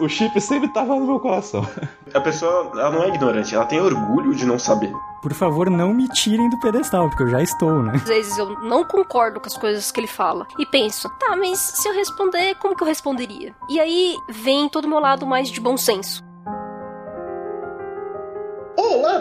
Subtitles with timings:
[0.00, 1.66] O chip sempre tava no meu coração.
[2.12, 4.92] A pessoa, ela não é ignorante, ela tem orgulho de não saber.
[5.22, 7.92] Por favor, não me tirem do pedestal, porque eu já estou, né?
[7.94, 10.46] Às vezes eu não concordo com as coisas que ele fala.
[10.58, 13.54] E penso, tá, mas se eu responder, como que eu responderia?
[13.68, 16.22] E aí vem todo o meu lado mais de bom senso.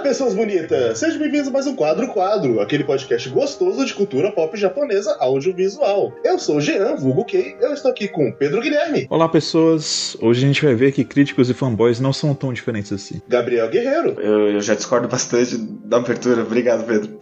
[0.04, 1.00] Olá, pessoas bonitas!
[1.00, 6.12] Sejam bem-vindos a mais um Quadro Quadro, aquele podcast gostoso de cultura pop japonesa audiovisual.
[6.26, 9.08] Eu sou o Jean, vulgo Kei, eu estou aqui com Pedro Guilherme.
[9.10, 10.18] Olá, pessoas.
[10.20, 13.22] Hoje a gente vai ver que críticos e fanboys não são tão diferentes assim.
[13.30, 14.20] Gabriel Guerreiro.
[14.20, 16.42] Eu, eu já discordo bastante da abertura.
[16.42, 17.18] Obrigado, Pedro.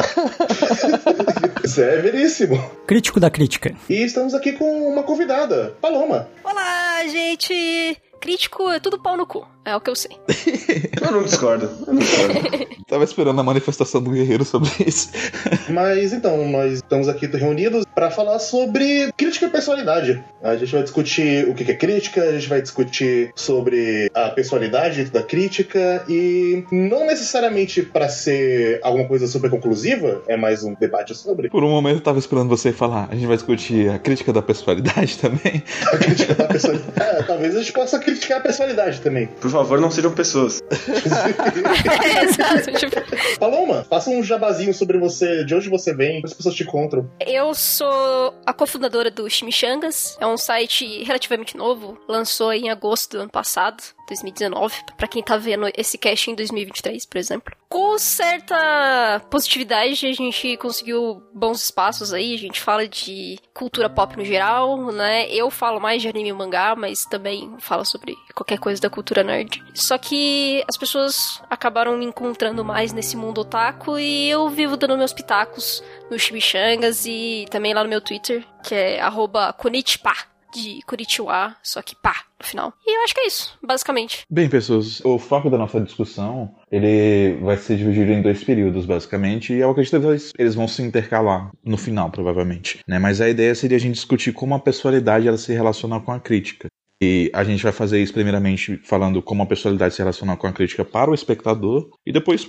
[1.63, 2.57] Severíssimo.
[2.87, 3.75] Crítico da crítica.
[3.87, 6.27] E estamos aqui com uma convidada, Paloma.
[6.43, 8.01] Olá, gente!
[8.21, 10.17] Crítico é tudo pau no cu, é o que eu sei.
[11.01, 11.69] Eu não discordo.
[11.87, 12.71] Eu não discordo.
[12.87, 15.09] Tava esperando a manifestação do guerreiro sobre isso.
[15.69, 20.23] Mas então, nós estamos aqui reunidos para falar sobre crítica e personalidade.
[20.43, 25.05] A gente vai discutir o que é crítica, a gente vai discutir sobre a personalidade
[25.05, 31.15] da crítica e não necessariamente para ser alguma coisa super conclusiva, é mais um debate
[31.15, 31.49] sobre.
[31.49, 33.07] Por um momento eu tava esperando você falar.
[33.11, 35.63] A gente vai discutir a crítica da personalidade também.
[35.91, 36.91] A crítica da personalidade.
[36.99, 39.27] É, talvez a gente possa criticar a personalidade também.
[39.27, 40.61] Por favor, não sejam pessoas.
[40.71, 46.55] É, exato, tipo, Paloma, faça um jabazinho sobre você, de onde você vem, as pessoas
[46.55, 47.09] te encontram.
[47.19, 53.21] eu sou a cofundadora do Chimichangas, é um site relativamente novo, lançou em agosto do
[53.21, 53.83] ano passado.
[54.11, 57.55] 2019, pra quem tá vendo esse cast em 2023, por exemplo.
[57.69, 64.17] Com certa positividade, a gente conseguiu bons espaços aí, a gente fala de cultura pop
[64.17, 65.29] no geral, né?
[65.29, 69.23] Eu falo mais de anime e mangá, mas também falo sobre qualquer coisa da cultura
[69.23, 69.63] nerd.
[69.73, 74.97] Só que as pessoas acabaram me encontrando mais nesse mundo otaku e eu vivo dando
[74.97, 80.13] meus pitacos no Chimichangas e também lá no meu Twitter, que é arroba Konichipa,
[80.53, 82.73] de Kuritiwa, só que pá no final.
[82.85, 84.25] E eu acho que é isso, basicamente.
[84.29, 89.53] Bem, pessoas, o foco da nossa discussão, ele vai ser dividido em dois períodos, basicamente,
[89.53, 92.99] e eu acredito que eles vão se intercalar no final, provavelmente, né?
[92.99, 96.19] Mas a ideia seria a gente discutir como a personalidade ela se relaciona com a
[96.19, 96.67] crítica.
[97.01, 100.53] E a gente vai fazer isso primeiramente falando como a personalidade se relaciona com a
[100.53, 102.47] crítica para o espectador e depois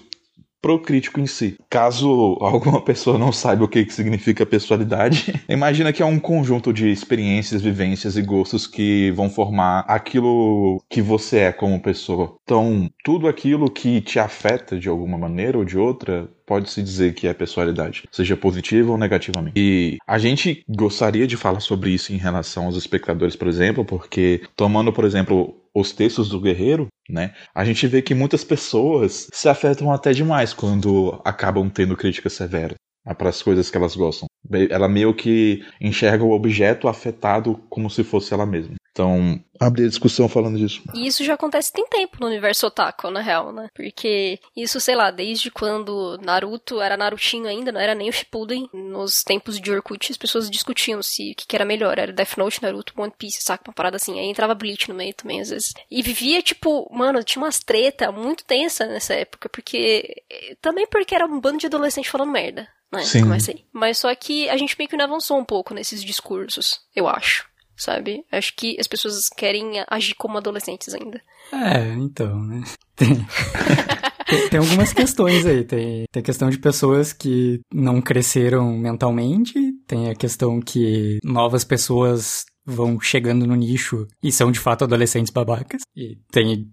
[0.62, 1.56] pro crítico em si.
[1.69, 6.73] Caso alguma pessoa não saiba o que, que significa personalidade, imagina que é um conjunto
[6.73, 12.37] de experiências, vivências e gostos que vão formar aquilo que você é como pessoa.
[12.45, 17.27] Então, tudo aquilo que te afeta de alguma maneira ou de outra pode-se dizer que
[17.27, 19.55] é personalidade, seja positiva ou negativamente.
[19.56, 24.43] E a gente gostaria de falar sobre isso em relação aos espectadores, por exemplo, porque
[24.55, 27.34] tomando, por exemplo, os textos do Guerreiro, né?
[27.55, 32.77] A gente vê que muitas pessoas se afetam até demais quando acabam tendo críticas severas
[33.16, 34.27] para as coisas que elas gostam.
[34.71, 38.75] Ela meio que enxerga o objeto afetado como se fosse ela mesma.
[38.93, 40.83] Então, abrir a discussão falando disso.
[40.95, 43.69] E isso já acontece tem tempo no universo otaku, na real, né?
[43.75, 48.69] Porque isso, sei lá, desde quando Naruto era Narutinho ainda, não era nem o Shippuden.
[48.73, 51.99] Nos tempos de Orkut, as pessoas discutiam se o que, que era melhor.
[51.99, 53.65] Era Death Note, Naruto, One Piece, saca?
[53.67, 54.19] Uma parada assim.
[54.21, 55.73] Aí entrava Bleach no meio também, às vezes.
[55.91, 60.23] E vivia, tipo, mano, tinha umas treta muito tensa nessa época, porque...
[60.61, 62.69] Também porque era um bando de adolescente falando merda.
[62.93, 63.03] Né?
[63.05, 63.23] Sim.
[63.23, 63.65] Começa aí.
[63.73, 67.51] Mas só que a gente meio que não avançou um pouco nesses discursos, eu acho
[67.82, 68.25] sabe?
[68.31, 71.20] Acho que as pessoas querem agir como adolescentes ainda.
[71.53, 72.62] É, então, né?
[72.97, 73.26] Tem,
[74.28, 75.65] tem, tem algumas questões aí.
[75.65, 79.54] Tem, tem a questão de pessoas que não cresceram mentalmente,
[79.87, 85.32] tem a questão que novas pessoas vão chegando no nicho e são de fato adolescentes
[85.32, 85.82] babacas.
[85.97, 86.69] E tem,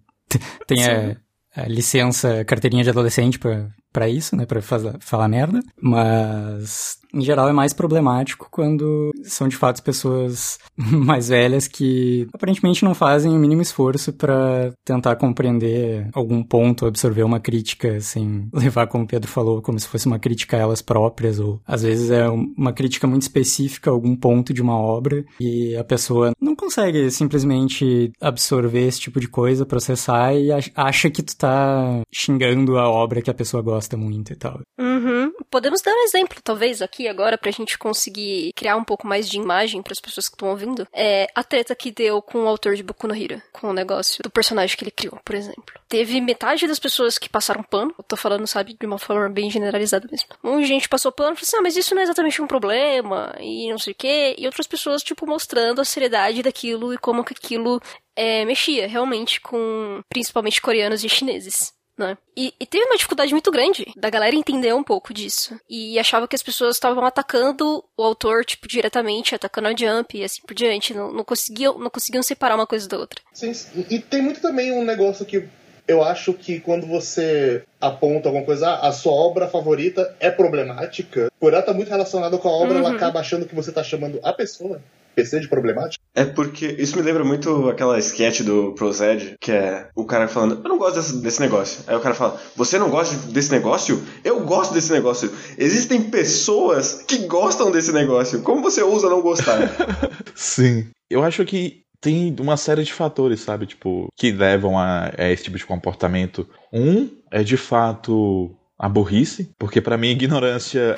[0.68, 1.18] tem a,
[1.56, 4.46] a licença, carteirinha de adolescente pra, pra isso, né?
[4.46, 5.60] Pra faz, falar merda.
[5.82, 12.84] Mas, em geral, é mais problemático quando são de fato pessoas mais velhas que aparentemente
[12.84, 18.88] não fazem o mínimo esforço pra tentar compreender algum ponto, absorver uma crítica sem levar,
[18.88, 22.10] como o Pedro falou, como se fosse uma crítica a elas próprias, ou às vezes
[22.12, 26.56] é uma crítica muito específica a algum ponto de uma obra e a pessoa não
[26.56, 32.78] consegue simplesmente absorver esse tipo de coisa, processar e ach- acha que tu tá xingando
[32.78, 34.60] a obra que a pessoa gosta muito e tal.
[34.80, 35.32] Uhum.
[35.50, 39.38] Podemos dar um exemplo, talvez, aqui agora, pra gente conseguir criar um pouco mais de
[39.38, 40.88] imagem para as pessoas que estão ouvindo.
[40.94, 44.22] É a treta que deu com o autor de Boku no Hero, com o negócio
[44.24, 45.80] do personagem que ele criou, por exemplo.
[45.88, 49.50] Teve metade das pessoas que passaram pano, eu tô falando, sabe, de uma forma bem
[49.50, 50.30] generalizada mesmo.
[50.44, 53.36] Um gente passou pano e falou assim, ah, mas isso não é exatamente um problema,
[53.40, 54.36] e não sei o quê.
[54.38, 57.82] E outras pessoas, tipo, mostrando a seriedade daquilo e como que aquilo
[58.16, 61.74] é, mexia realmente com, principalmente, coreanos e chineses.
[62.00, 62.18] Né?
[62.36, 65.60] E, e teve uma dificuldade muito grande da galera entender um pouco disso.
[65.70, 70.24] E achava que as pessoas estavam atacando o autor, tipo, diretamente, atacando a Jump e
[70.24, 70.94] assim por diante.
[70.94, 73.22] Não, não, conseguiam, não conseguiam separar uma coisa da outra.
[73.34, 73.52] Sim,
[73.90, 75.48] e tem muito também um negócio que
[75.88, 81.32] eu acho que quando você aponta alguma coisa, ah, a sua obra favorita é problemática,
[81.40, 82.86] por ela estar tá muito relacionada com a obra, uhum.
[82.86, 84.80] ela acaba achando que você está chamando a pessoa
[85.20, 86.04] PC de problemática?
[86.16, 90.62] É porque isso me lembra muito aquela sketch do Prozed, que é o cara falando,
[90.64, 91.84] eu não gosto desse, desse, negócio.
[91.88, 94.02] Aí o cara fala, você não gosta desse negócio?
[94.24, 95.32] Eu gosto desse negócio.
[95.58, 98.42] Existem pessoas que gostam desse negócio.
[98.42, 99.60] Como você ousa não gostar?
[100.36, 100.88] Sim.
[101.10, 103.66] Eu acho que tem uma série de fatores, sabe?
[103.66, 106.48] Tipo, que levam a, a esse tipo de comportamento.
[106.72, 110.96] Um é de fato a burrice, porque para mim ignorância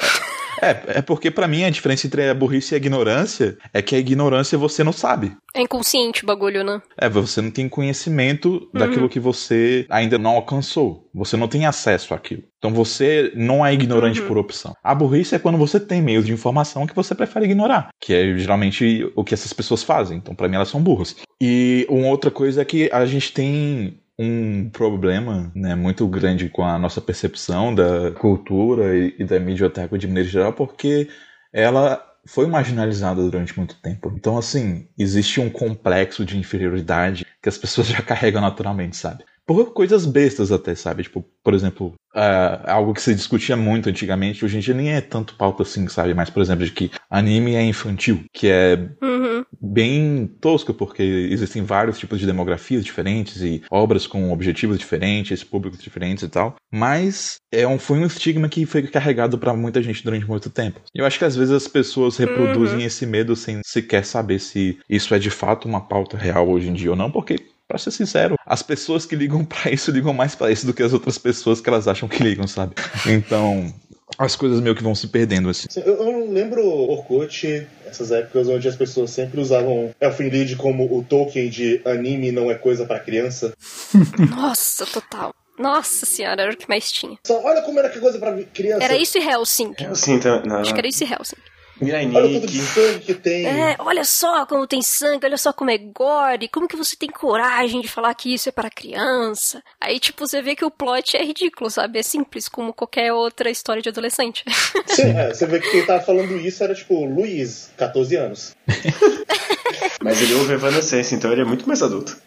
[0.61, 3.95] é, é porque para mim a diferença entre a burrice e a ignorância é que
[3.95, 5.35] a ignorância você não sabe.
[5.53, 6.81] É inconsciente o bagulho, né?
[6.97, 8.79] É, você não tem conhecimento uhum.
[8.79, 11.09] daquilo que você ainda não alcançou.
[11.13, 12.43] Você não tem acesso àquilo.
[12.57, 14.27] Então você não é ignorante uhum.
[14.27, 14.73] por opção.
[14.83, 18.37] A burrice é quando você tem meios de informação que você prefere ignorar, que é
[18.37, 20.17] geralmente o que essas pessoas fazem.
[20.17, 21.15] Então para mim elas são burras.
[21.41, 26.63] E uma outra coisa é que a gente tem um problema né, muito grande com
[26.63, 31.09] a nossa percepção da cultura e, e da otaku de maneira geral, porque
[31.51, 34.13] ela foi marginalizada durante muito tempo.
[34.15, 39.23] Então, assim, existe um complexo de inferioridade que as pessoas já carregam naturalmente, sabe?
[39.45, 41.03] Por coisas bestas até, sabe?
[41.03, 45.01] Tipo, por exemplo, uh, algo que se discutia muito antigamente, hoje em dia nem é
[45.01, 46.13] tanto pauta assim, sabe?
[46.13, 49.43] Mas, por exemplo, de que anime é infantil, que é uhum.
[49.59, 55.81] bem tosco, porque existem vários tipos de demografias diferentes e obras com objetivos diferentes, públicos
[55.81, 56.55] diferentes e tal.
[56.71, 60.81] Mas é um, foi um estigma que foi carregado para muita gente durante muito tempo.
[60.93, 62.85] Eu acho que às vezes as pessoas reproduzem uhum.
[62.85, 66.73] esse medo sem sequer saber se isso é de fato uma pauta real hoje em
[66.73, 67.37] dia ou não, porque
[67.71, 70.83] Pra ser sincero, as pessoas que ligam para isso ligam mais para isso do que
[70.83, 72.75] as outras pessoas que elas acham que ligam, sabe?
[73.07, 73.73] Então,
[74.17, 75.67] as coisas meio que vão se perdendo assim.
[75.77, 81.01] Eu, eu lembro Orkut, essas épocas onde as pessoas sempre usavam Elfin Lied como o
[81.01, 83.53] token de anime não é coisa para criança.
[84.29, 85.33] Nossa, total.
[85.57, 87.17] Nossa senhora, era o que mais tinha.
[87.25, 88.83] Só olha como era que coisa pra criança.
[88.83, 89.75] Era isso e Hellsing.
[89.79, 90.57] Hellsing, não.
[90.57, 91.37] Acho que era isso e Hellsing.
[91.81, 93.45] Olha o de sangue que tem.
[93.45, 97.09] É, olha só como tem sangue, olha só como é gore, como que você tem
[97.09, 99.63] coragem de falar que isso é para criança.
[99.79, 101.99] Aí, tipo, você vê que o plot é ridículo, sabe?
[101.99, 104.43] É simples, como qualquer outra história de adolescente.
[104.87, 108.55] Sim, é, você vê que quem tava falando isso era, tipo, Luiz, 14 anos.
[110.01, 112.17] Mas ele ouve Evanescence, então ele é muito mais adulto.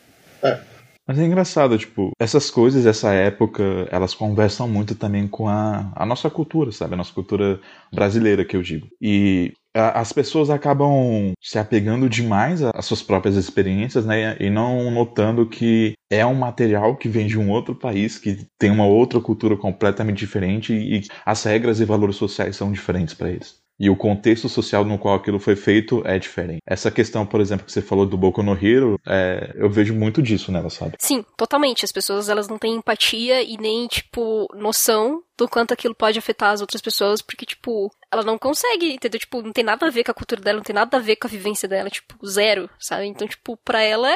[0.43, 0.74] É.
[1.07, 6.07] Mas é engraçado, tipo, essas coisas dessa época, elas conversam muito também com a, a
[6.07, 6.95] nossa cultura, sabe?
[6.95, 7.61] A nossa cultura
[7.93, 8.89] brasileira, que eu digo.
[9.03, 14.35] E a, as pessoas acabam se apegando demais às suas próprias experiências, né?
[14.41, 18.71] E não notando que é um material que vem de um outro país, que tem
[18.71, 23.64] uma outra cultura completamente diferente e as regras e valores sociais são diferentes para eles.
[23.79, 26.61] E o contexto social no qual aquilo foi feito é diferente.
[26.67, 30.23] Essa questão, por exemplo, que você falou do Boku no Hero, é, eu vejo muito
[30.23, 30.95] disso nela, sabe?
[30.99, 31.85] Sim, totalmente.
[31.85, 36.53] As pessoas elas não têm empatia e nem, tipo, noção do quanto aquilo pode afetar
[36.53, 39.19] as outras pessoas, porque, tipo, ela não consegue, entendeu?
[39.19, 41.17] Tipo, não tem nada a ver com a cultura dela, não tem nada a ver
[41.17, 43.07] com a vivência dela, tipo, zero, sabe?
[43.07, 44.15] Então, tipo, pra ela,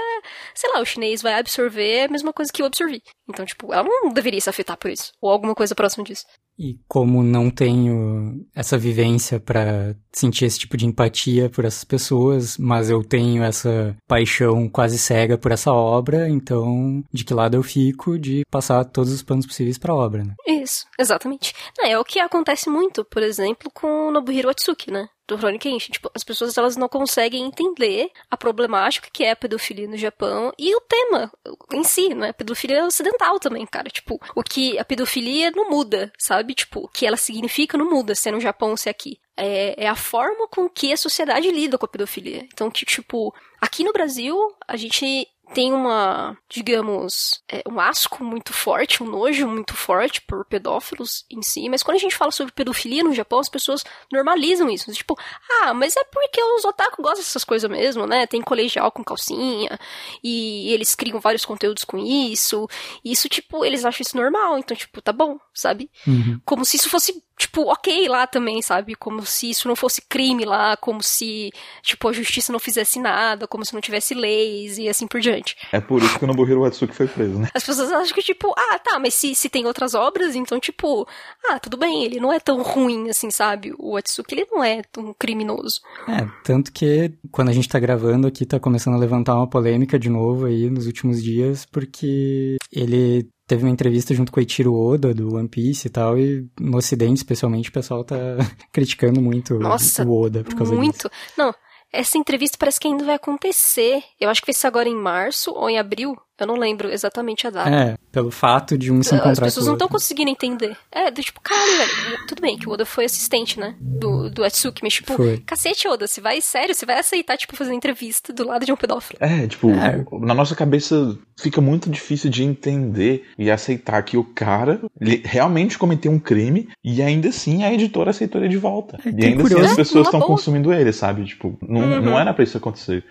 [0.54, 3.02] sei lá, o chinês vai absorver a mesma coisa que eu absorvi.
[3.28, 6.24] Então, tipo, ela não deveria se afetar por isso, ou alguma coisa próxima disso.
[6.58, 12.58] E como não tenho essa vivência para sentir esse tipo de empatia por essas pessoas,
[12.58, 17.62] mas eu tenho essa paixão quase cega por essa obra, então de que lado eu
[17.62, 20.34] fico de passar todos os planos possíveis para a obra, né?
[20.46, 21.54] Isso, exatamente.
[21.80, 25.08] É o que acontece muito, por exemplo, com Nobuhiro Atsuki, né?
[25.28, 25.92] Do Rurouni Kenshin.
[25.92, 30.52] Tipo, as pessoas elas não conseguem entender a problemática que é a pedofilia no Japão
[30.58, 31.30] e o tema
[31.72, 32.30] em si, né?
[32.30, 33.90] A pedofilia ocidental também, cara.
[33.90, 36.54] Tipo, o que a pedofilia não muda, sabe?
[36.54, 39.20] Tipo, o que ela significa não muda, se é no Japão ou se é aqui.
[39.36, 42.44] É, é a forma com que a sociedade lida com a pedofilia.
[42.52, 48.52] Então, que, tipo, aqui no Brasil, a gente tem uma, digamos, é, um asco muito
[48.52, 52.52] forte, um nojo muito forte por pedófilos em si, mas quando a gente fala sobre
[52.52, 54.92] pedofilia no Japão, as pessoas normalizam isso.
[54.92, 55.18] Tipo,
[55.62, 58.26] ah, mas é porque os otaku gostam dessas coisas mesmo, né?
[58.26, 59.78] Tem colegial com calcinha,
[60.22, 62.68] e eles criam vários conteúdos com isso,
[63.04, 65.90] e isso, tipo, eles acham isso normal, então, tipo, tá bom, sabe?
[66.06, 66.40] Uhum.
[66.44, 68.94] Como se isso fosse tipo, ok lá também, sabe?
[68.94, 71.50] Como se isso não fosse crime lá, como se,
[71.82, 75.56] tipo, a justiça não fizesse nada, como se não tivesse leis e assim por diante.
[75.72, 77.48] É por isso que o Nobuhiro Watsuki foi preso, né?
[77.54, 81.06] As pessoas acham que, tipo, ah, tá, mas se, se tem outras obras, então, tipo,
[81.48, 83.72] ah, tudo bem, ele não é tão ruim assim, sabe?
[83.78, 85.80] O Watsuki, ele não é tão criminoso.
[86.08, 89.98] É, tanto que quando a gente tá gravando aqui, tá começando a levantar uma polêmica
[89.98, 94.74] de novo aí nos últimos dias, porque ele teve uma entrevista junto com o Eiichiro
[94.74, 98.16] Oda, do One Piece e tal, e no ocidente, especialmente, o pessoal tá
[98.70, 101.08] criticando muito Nossa, o Oda por causa muito.
[101.08, 101.10] disso.
[101.36, 101.52] Não,
[101.90, 104.02] essa entrevista parece que ainda vai acontecer.
[104.20, 106.14] Eu acho que vai ser agora em março ou em abril.
[106.38, 107.68] Eu não lembro exatamente a data.
[107.70, 110.76] É, pelo fato de um se encontrar As pessoas não estão conseguindo entender.
[110.92, 112.26] É, do tipo, caralho, velho.
[112.28, 113.74] Tudo bem que o Oda foi assistente, né?
[113.80, 115.38] Do, do Atsuki, mas tipo, Foi.
[115.44, 118.76] cacete, Oda, você vai, sério, você vai aceitar, tipo, fazer entrevista do lado de um
[118.76, 119.18] pedófilo.
[119.20, 120.04] É, tipo, É.
[120.20, 124.80] na nossa cabeça fica muito difícil de entender e aceitar que o cara
[125.24, 128.96] realmente cometeu um crime e ainda assim a editora aceitou ele de volta.
[129.04, 129.64] É, e ainda curioso.
[129.64, 131.24] assim as pessoas estão consumindo ele, sabe?
[131.24, 132.00] Tipo, não, Uhum.
[132.00, 133.04] não era pra isso acontecer.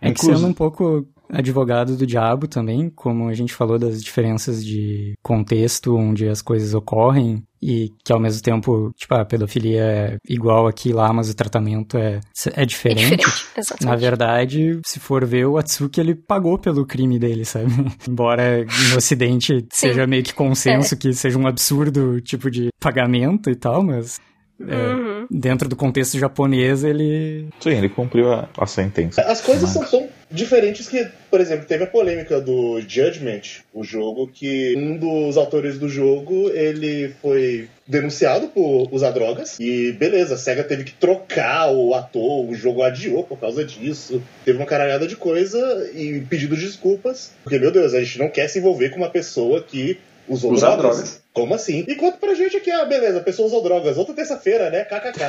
[0.00, 4.02] É que Inclusive- sendo um pouco advogado do diabo também, como a gente falou das
[4.02, 9.80] diferenças de contexto onde as coisas ocorrem e que ao mesmo tempo, tipo, a pedofilia
[9.82, 12.20] é igual aqui e lá, mas o tratamento é,
[12.54, 13.00] é É diferente.
[13.16, 13.24] diferente,
[13.56, 13.86] exatamente.
[13.86, 17.66] Na verdade, se for ver, o Atsuki ele pagou pelo crime dele, sabe?
[18.08, 20.34] Embora no ocidente seja meio que É.
[20.34, 24.20] consenso que seja um absurdo tipo de pagamento e tal, mas
[24.60, 25.26] é, Uhum.
[25.30, 29.20] dentro do contexto japonês ele Sim, ele cumpriu a, a sentença.
[29.22, 33.42] As coisas Mas- são tão diferentes que, por exemplo, teve a polêmica do Judgment,
[33.72, 39.92] o jogo que um dos autores do jogo ele foi denunciado por usar drogas e
[39.92, 44.22] beleza, a SEGA teve que trocar o ator, o jogo adiou por causa disso.
[44.44, 48.28] Teve uma caralhada de coisa e pedido de desculpas, porque meu Deus, a gente não
[48.28, 50.96] quer se envolver com uma pessoa que usou Usar drogas.
[50.98, 51.22] drogas.
[51.32, 51.84] Como assim?
[51.88, 53.96] E conta pra gente aqui, ah, beleza, a pessoa usou drogas.
[53.96, 54.84] Outra terça-feira, né?
[54.84, 55.24] KKK.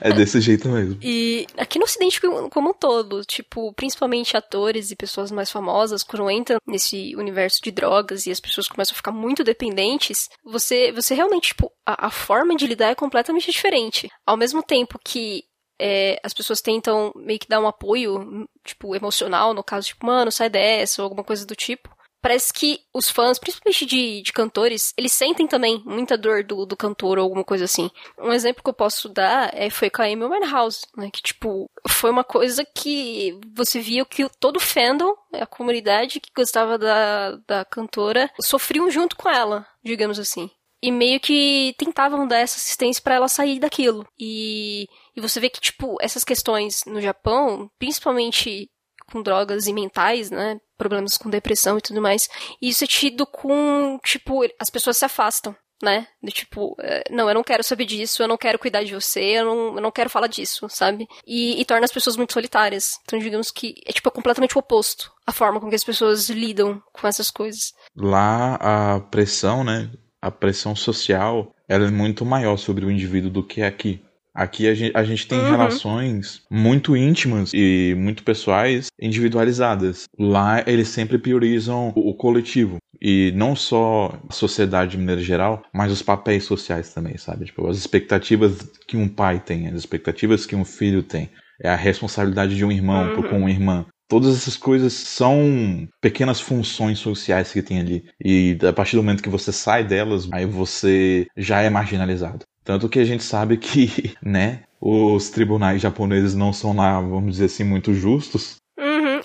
[0.00, 0.98] É desse jeito mesmo.
[1.02, 6.02] E aqui no Ocidente como como um todo, tipo, principalmente atores e pessoas mais famosas,
[6.02, 10.92] quando entram nesse universo de drogas e as pessoas começam a ficar muito dependentes, você,
[10.92, 14.08] você realmente, tipo, a, a forma de lidar é completamente diferente.
[14.26, 15.44] Ao mesmo tempo que
[15.86, 20.32] é, as pessoas tentam meio que dar um apoio, tipo, emocional, no caso, tipo, mano,
[20.32, 21.94] sai dessa, ou alguma coisa do tipo.
[22.22, 26.74] Parece que os fãs, principalmente de, de cantores, eles sentem também muita dor do, do
[26.74, 27.90] cantor ou alguma coisa assim.
[28.18, 31.10] Um exemplo que eu posso dar é, foi com a Amy Winehouse, né?
[31.12, 36.30] Que, tipo, foi uma coisa que você via que todo o fandom, a comunidade que
[36.34, 40.50] gostava da, da cantora, sofriam junto com ela, digamos assim.
[40.84, 44.06] E meio que tentavam dar essa assistência pra ela sair daquilo.
[44.18, 44.86] E,
[45.16, 48.68] e você vê que, tipo, essas questões no Japão, principalmente
[49.10, 50.58] com drogas e mentais, né?
[50.76, 52.28] Problemas com depressão e tudo mais.
[52.60, 56.06] Isso é tido com, tipo, as pessoas se afastam, né?
[56.22, 59.38] Do tipo, eh, não, eu não quero saber disso, eu não quero cuidar de você,
[59.38, 61.08] eu não, eu não quero falar disso, sabe?
[61.26, 62.98] E, e torna as pessoas muito solitárias.
[63.04, 66.28] Então, digamos que é, tipo, é completamente o oposto a forma com que as pessoas
[66.28, 67.72] lidam com essas coisas.
[67.96, 69.90] Lá a pressão, né?
[70.24, 74.00] A pressão social, ela é muito maior sobre o indivíduo do que aqui.
[74.34, 75.44] Aqui a gente, a gente tem Uhum.
[75.44, 80.04] relações muito íntimas e muito pessoais individualizadas.
[80.18, 82.76] Lá eles sempre priorizam o, o coletivo.
[83.00, 87.44] E não só a sociedade de maneira geral, mas os papéis sociais também, sabe?
[87.44, 91.28] Tipo, as expectativas que um pai tem, as expectativas que um filho tem.
[91.62, 93.22] É a responsabilidade de um irmão Uhum.
[93.22, 93.84] com uma irmã.
[94.14, 98.04] Todas essas coisas são pequenas funções sociais que tem ali.
[98.24, 102.44] E a partir do momento que você sai delas, aí você já é marginalizado.
[102.62, 107.46] Tanto que a gente sabe que, né, os tribunais japoneses não são lá, vamos dizer
[107.46, 108.58] assim, muito justos.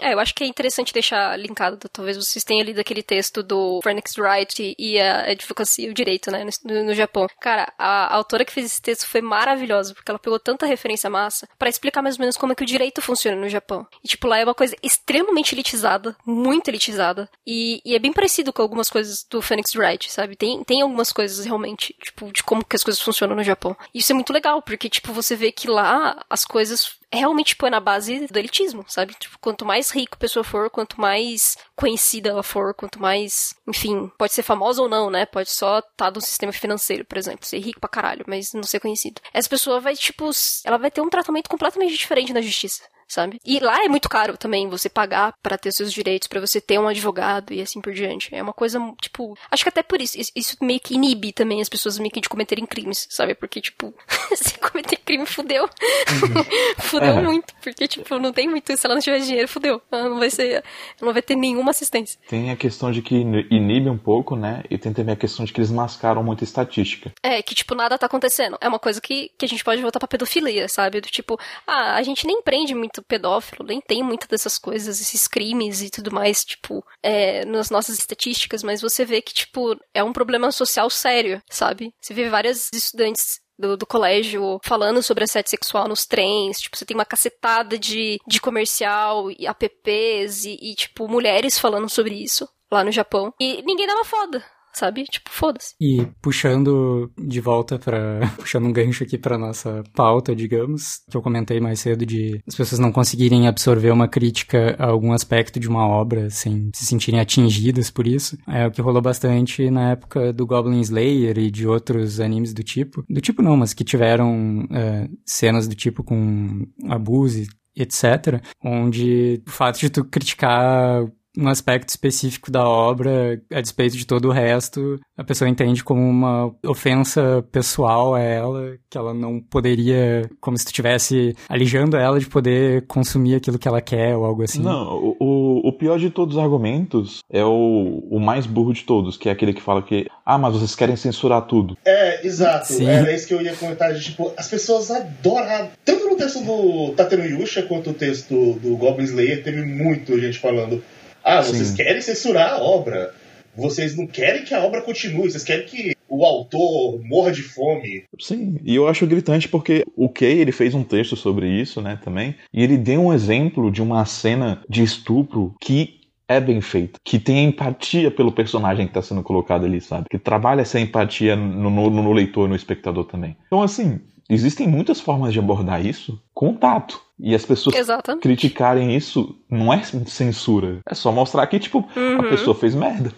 [0.09, 1.77] É, eu acho que é interessante deixar linkado.
[1.91, 6.45] Talvez vocês tenham lido aquele texto do Phoenix Wright e a advocacia, o direito, né,
[6.63, 7.27] no, no Japão.
[7.39, 11.09] Cara, a, a autora que fez esse texto foi maravilhosa, porque ela pegou tanta referência
[11.09, 13.85] massa pra explicar mais ou menos como é que o direito funciona no Japão.
[14.03, 17.29] E, tipo, lá é uma coisa extremamente elitizada, muito elitizada.
[17.45, 20.35] E, e é bem parecido com algumas coisas do Phoenix Wright, sabe?
[20.35, 23.77] Tem, tem algumas coisas realmente, tipo, de como que as coisas funcionam no Japão.
[23.93, 27.69] E isso é muito legal, porque, tipo, você vê que lá as coisas realmente põe
[27.69, 29.13] na base do elitismo, sabe?
[29.15, 34.11] Tipo, quanto mais rico a pessoa for, quanto mais conhecida ela for, quanto mais, enfim,
[34.17, 35.25] pode ser famosa ou não, né?
[35.25, 38.63] Pode só estar tá no sistema financeiro, por exemplo, ser rico pra caralho, mas não
[38.63, 39.21] ser conhecido.
[39.33, 40.29] Essa pessoa vai, tipo,
[40.63, 42.83] ela vai ter um tratamento completamente diferente na justiça.
[43.09, 43.39] Sabe?
[43.43, 46.79] E lá é muito caro também você pagar pra ter seus direitos, pra você ter
[46.79, 48.33] um advogado e assim por diante.
[48.33, 49.35] É uma coisa, tipo.
[49.49, 50.15] Acho que até por isso.
[50.35, 53.33] Isso- meio que inibe também as pessoas meio que de cometerem crimes, sabe?
[53.33, 53.93] Porque, tipo,
[54.35, 55.67] se cometer crime, fudeu.
[56.79, 57.21] fudeu É.
[57.21, 57.53] muito.
[57.61, 58.75] Porque, tipo, não tem muito.
[58.75, 59.81] Se ela não tiver dinheiro, fudeu.
[59.91, 60.63] Ela não vai ser.
[61.01, 62.19] Não vai ter nenhuma assistência.
[62.27, 64.63] Tem a questão de que inibe um pouco, né?
[64.69, 67.11] E tem também a questão de que eles mascaram muita estatística.
[67.23, 68.57] É, que, tipo, nada tá acontecendo.
[68.61, 71.01] É uma coisa que, que a gente pode voltar pra pedofilia, sabe?
[71.01, 75.27] Do tipo, ah, a gente nem prende muito pedófilo, nem tem muitas dessas coisas, esses
[75.27, 80.03] crimes e tudo mais, tipo, é, nas nossas estatísticas, mas você vê que, tipo, é
[80.03, 81.93] um problema social sério, sabe?
[82.01, 86.61] Você vê várias estudantes do, do colégio falando sobre assédio sexual nos trens.
[86.61, 91.89] Tipo, você tem uma cacetada de, de comercial e apps e, e, tipo, mulheres falando
[91.89, 93.33] sobre isso lá no Japão.
[93.39, 95.03] E ninguém dava foda sabe?
[95.03, 95.75] Tipo, foda-se.
[95.79, 101.21] E puxando de volta para puxando um gancho aqui para nossa pauta, digamos, que eu
[101.21, 105.67] comentei mais cedo de as pessoas não conseguirem absorver uma crítica a algum aspecto de
[105.67, 108.37] uma obra sem se sentirem atingidas por isso.
[108.47, 112.63] É o que rolou bastante na época do Goblin Slayer e de outros animes do
[112.63, 113.03] tipo.
[113.09, 117.29] Do tipo não, mas que tiveram é, cenas do tipo com abuso
[117.75, 121.05] etc., onde o fato de tu criticar
[121.37, 126.01] um aspecto específico da obra, a despeito de todo o resto, a pessoa entende como
[126.01, 132.27] uma ofensa pessoal a ela, que ela não poderia, como se estivesse alijando ela de
[132.27, 134.61] poder consumir aquilo que ela quer ou algo assim.
[134.61, 139.17] Não, o, o pior de todos os argumentos é o, o mais burro de todos,
[139.17, 141.77] que é aquele que fala que, ah, mas vocês querem censurar tudo.
[141.85, 142.73] É, exato.
[142.73, 142.85] Sim.
[142.85, 143.93] Era isso que eu ia comentar.
[143.93, 145.69] De, tipo, as pessoas adoram.
[145.85, 150.39] Tanto no texto do Tateno Yusha quanto o texto do Goblin Slayer, teve muito gente
[150.39, 150.83] falando
[151.29, 151.75] ah, vocês Sim.
[151.75, 153.13] querem censurar a obra.
[153.55, 158.03] Vocês não querem que a obra continue, vocês querem que o autor morra de fome.
[158.19, 161.99] Sim, e eu acho gritante porque o Kay, ele fez um texto sobre isso, né,
[162.03, 166.99] também, e ele deu um exemplo de uma cena de estupro que é bem feita,
[167.03, 170.05] que tem empatia pelo personagem que está sendo colocado ali, sabe?
[170.09, 173.35] Que trabalha essa empatia no, no, no leitor, no espectador também.
[173.47, 177.01] Então, assim, existem muitas formas de abordar isso com tato.
[177.19, 178.21] E as pessoas Exatamente.
[178.21, 180.79] criticarem isso não é censura.
[180.87, 182.21] É só mostrar que, tipo, uhum.
[182.21, 183.13] a pessoa fez merda.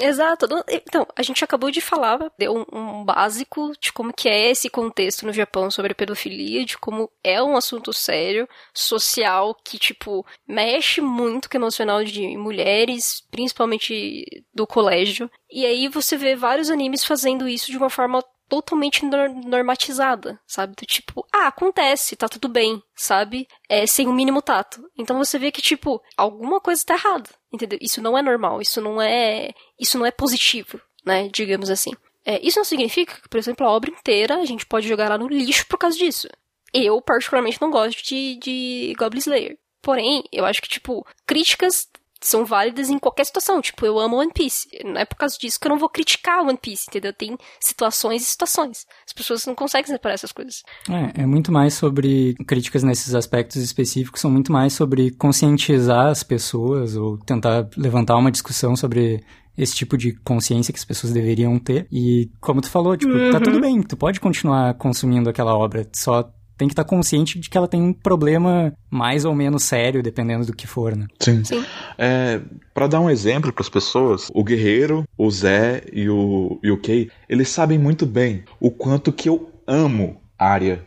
[0.00, 0.46] Exato.
[0.68, 4.70] Então, a gente acabou de falar, deu um, um, básico de como que é esse
[4.70, 11.00] contexto no Japão sobre pedofilia, de como é um assunto sério, social, que, tipo, mexe
[11.00, 15.28] muito com o emocional de mulheres, principalmente do colégio.
[15.50, 20.74] E aí você vê vários animes fazendo isso de uma forma totalmente normatizada, sabe?
[20.74, 23.46] Do tipo, ah, acontece, tá tudo bem, sabe?
[23.68, 24.82] É sem o mínimo tato.
[24.96, 27.78] Então você vê que, tipo, alguma coisa tá errada, entendeu?
[27.80, 29.50] Isso não é normal, isso não é.
[29.78, 31.28] Isso não é positivo, né?
[31.28, 31.92] Digamos assim.
[32.24, 35.18] É, isso não significa que, por exemplo, a obra inteira a gente pode jogar lá
[35.18, 36.28] no lixo por causa disso.
[36.72, 39.58] Eu, particularmente, não gosto de, de Goblin Slayer.
[39.80, 41.88] Porém, eu acho que, tipo, críticas
[42.20, 43.60] são válidas em qualquer situação.
[43.60, 44.68] Tipo, eu amo One Piece.
[44.84, 47.12] Não é por causa disso que eu não vou criticar One Piece, entendeu?
[47.12, 48.86] Tem situações e situações.
[49.06, 50.62] As pessoas não conseguem separar essas coisas.
[50.88, 56.22] É, é muito mais sobre críticas nesses aspectos específicos, são muito mais sobre conscientizar as
[56.22, 59.24] pessoas ou tentar levantar uma discussão sobre
[59.56, 61.88] esse tipo de consciência que as pessoas deveriam ter.
[61.90, 63.32] E como tu falou, tipo, uhum.
[63.32, 63.60] tá tudo uhum.
[63.60, 67.68] bem, tu pode continuar consumindo aquela obra, só tem que estar consciente de que ela
[67.68, 71.06] tem um problema mais ou menos sério, dependendo do que for, né?
[71.20, 71.44] Sim.
[71.44, 71.64] Sim.
[71.96, 72.40] É,
[72.74, 76.76] para dar um exemplo para as pessoas, o Guerreiro, o Zé e o, e o
[76.76, 80.86] Kay, eles sabem muito bem o quanto que eu amo área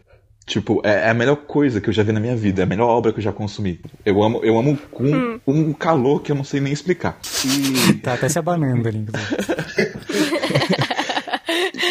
[0.51, 2.67] Tipo, é, é, a melhor coisa que eu já vi na minha vida, é a
[2.67, 3.79] melhor obra que eu já consumi.
[4.05, 5.39] Eu amo, eu amo com hum.
[5.47, 7.17] um calor que eu não sei nem explicar.
[7.45, 7.93] E...
[7.93, 9.05] tá até se abanando ali.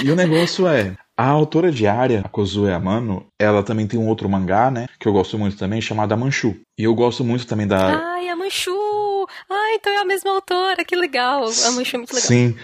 [0.02, 4.28] e o negócio é, a autora diária, a Kozue Amano, ela também tem um outro
[4.28, 4.86] mangá, né?
[4.98, 6.56] Que eu gosto muito também, chamado Manchu.
[6.78, 8.14] E eu gosto muito também da.
[8.14, 9.26] Ai, a Manchu!
[9.50, 11.44] Ai, então é a mesma autora, que legal.
[11.44, 12.26] A Manchu é muito legal.
[12.26, 12.56] Sim.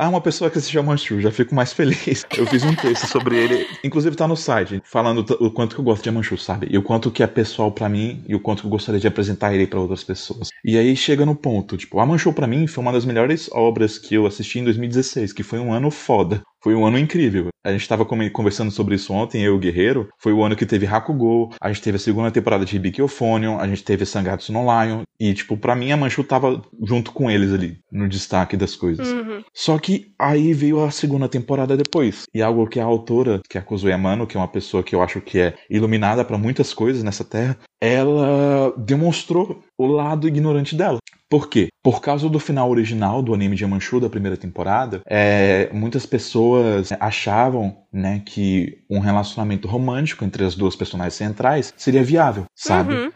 [0.00, 2.24] Ah, uma pessoa que assistiu a Manchu, já fico mais feliz.
[2.36, 5.84] Eu fiz um texto sobre ele, inclusive tá no site, falando o quanto que eu
[5.84, 6.68] gosto de Manchu, sabe?
[6.70, 9.08] E o quanto que é pessoal para mim e o quanto que eu gostaria de
[9.08, 10.50] apresentar ele para outras pessoas.
[10.64, 13.98] E aí chega no ponto, tipo, a Manchu para mim foi uma das melhores obras
[13.98, 16.42] que eu assisti em 2016, que foi um ano foda.
[16.62, 17.48] Foi um ano incrível.
[17.64, 20.08] A gente estava conversando sobre isso ontem, eu e o Guerreiro.
[20.18, 23.66] Foi o ano que teve Hakugo, a gente teve a segunda temporada de Euphonium, a
[23.66, 25.02] gente teve Sangatsu no Lion.
[25.20, 29.08] E, tipo, pra mim a Manchu tava junto com eles ali, no destaque das coisas.
[29.08, 29.42] Uhum.
[29.52, 32.22] Só que aí veio a segunda temporada depois.
[32.32, 34.94] E algo que a autora, que é a Kozuya Mano, que é uma pessoa que
[34.94, 40.74] eu acho que é iluminada para muitas coisas nessa terra, ela demonstrou o lado ignorante
[40.74, 40.98] dela.
[41.30, 41.68] Por quê?
[41.82, 46.90] Por causa do final original do anime de Manchu da primeira temporada, é, muitas pessoas
[46.98, 52.94] achavam né, que um relacionamento romântico entre as duas personagens centrais seria viável, sabe?
[52.94, 53.12] Uhum.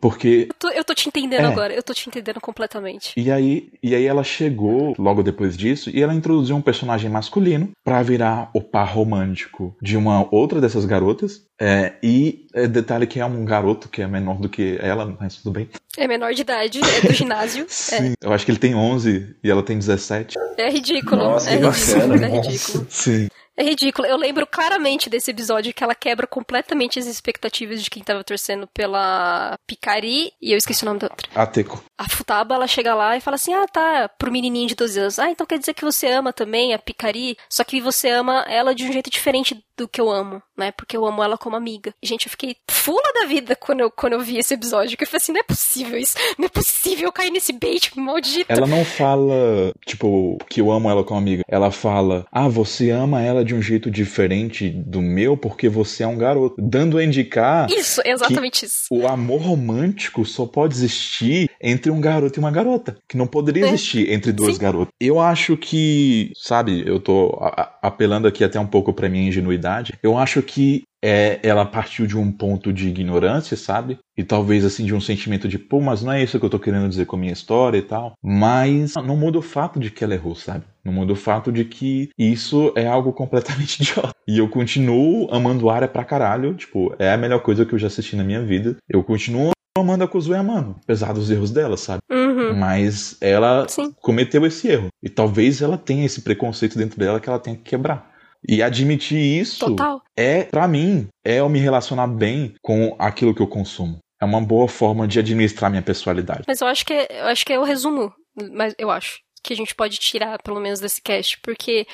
[0.00, 0.48] Porque.
[0.48, 1.46] Eu tô, eu tô te entendendo é.
[1.46, 3.12] agora, eu tô te entendendo completamente.
[3.16, 7.70] E aí, e aí ela chegou logo depois disso e ela introduziu um personagem masculino
[7.84, 11.42] para virar o par romântico de uma outra dessas garotas.
[11.60, 15.36] É, e é, detalhe que é um garoto que é menor do que ela, mas
[15.36, 15.68] tudo bem.
[15.98, 17.66] É menor de idade, é do ginásio.
[17.68, 18.26] Sim, é.
[18.26, 20.38] eu acho que ele tem 11 e ela tem 17.
[20.56, 22.86] É ridículo, Nossa, é ridículo, é ridículo.
[22.88, 23.28] Sim.
[23.60, 24.08] É ridículo.
[24.08, 28.66] Eu lembro claramente desse episódio que ela quebra completamente as expectativas de quem tava torcendo
[28.66, 31.28] pela Picari e eu esqueci o nome da outra.
[31.34, 31.84] A Teco.
[31.98, 35.18] A Futaba, ela chega lá e fala assim: Ah, tá, pro menininho de 12 anos.
[35.18, 38.74] Ah, então quer dizer que você ama também a Picari, só que você ama ela
[38.74, 40.72] de um jeito diferente do que eu amo, né?
[40.72, 41.94] Porque eu amo ela como amiga.
[42.02, 45.08] Gente, eu fiquei fula da vida quando eu, quando eu vi esse episódio, que eu
[45.08, 48.46] falei assim: não é possível isso, não é possível eu cair nesse bait maldito.
[48.48, 51.42] Ela não fala, tipo, que eu amo ela como amiga.
[51.48, 56.06] Ela fala, ah, você ama ela de um jeito diferente do meu porque você é
[56.06, 56.56] um garoto.
[56.58, 57.68] Dando a indicar.
[57.70, 58.84] Isso, exatamente isso.
[58.90, 62.96] O amor romântico só pode existir entre um garoto e uma garota.
[63.08, 63.68] Que não poderia É.
[63.68, 64.60] existir entre duas Sim.
[64.62, 64.92] garotas.
[65.00, 67.36] Eu acho que, sabe, eu tô
[67.82, 69.94] apelando aqui até um pouco pra minha ingenuidade.
[70.02, 73.98] Eu acho que é, ela partiu de um ponto de ignorância, sabe?
[74.16, 76.58] E talvez assim de um sentimento de, pô, mas não é isso que eu tô
[76.58, 78.12] querendo dizer com a minha história e tal.
[78.22, 80.64] Mas não muda o fato de que ela errou, sabe?
[80.84, 84.14] Não muda o fato de que isso é algo completamente idiota.
[84.28, 86.54] E eu continuo amando a área pra caralho.
[86.54, 88.76] Tipo, é a melhor coisa que eu já assisti na minha vida.
[88.88, 92.00] Eu continuo amando a Kuzue amando, apesar dos erros dela, sabe?
[92.10, 92.54] Uhum.
[92.54, 93.92] Mas ela Sim.
[94.00, 94.88] cometeu esse erro.
[95.02, 98.09] E talvez ela tenha esse preconceito dentro dela que ela tenha que quebrar.
[98.48, 100.00] E admitir isso Total.
[100.16, 103.98] é, pra mim, é eu me relacionar bem com aquilo que eu consumo.
[104.20, 106.44] É uma boa forma de administrar minha personalidade.
[106.46, 108.12] Mas eu acho que é, eu acho que é o resumo,
[108.52, 111.86] mas eu acho que a gente pode tirar pelo menos desse cast, porque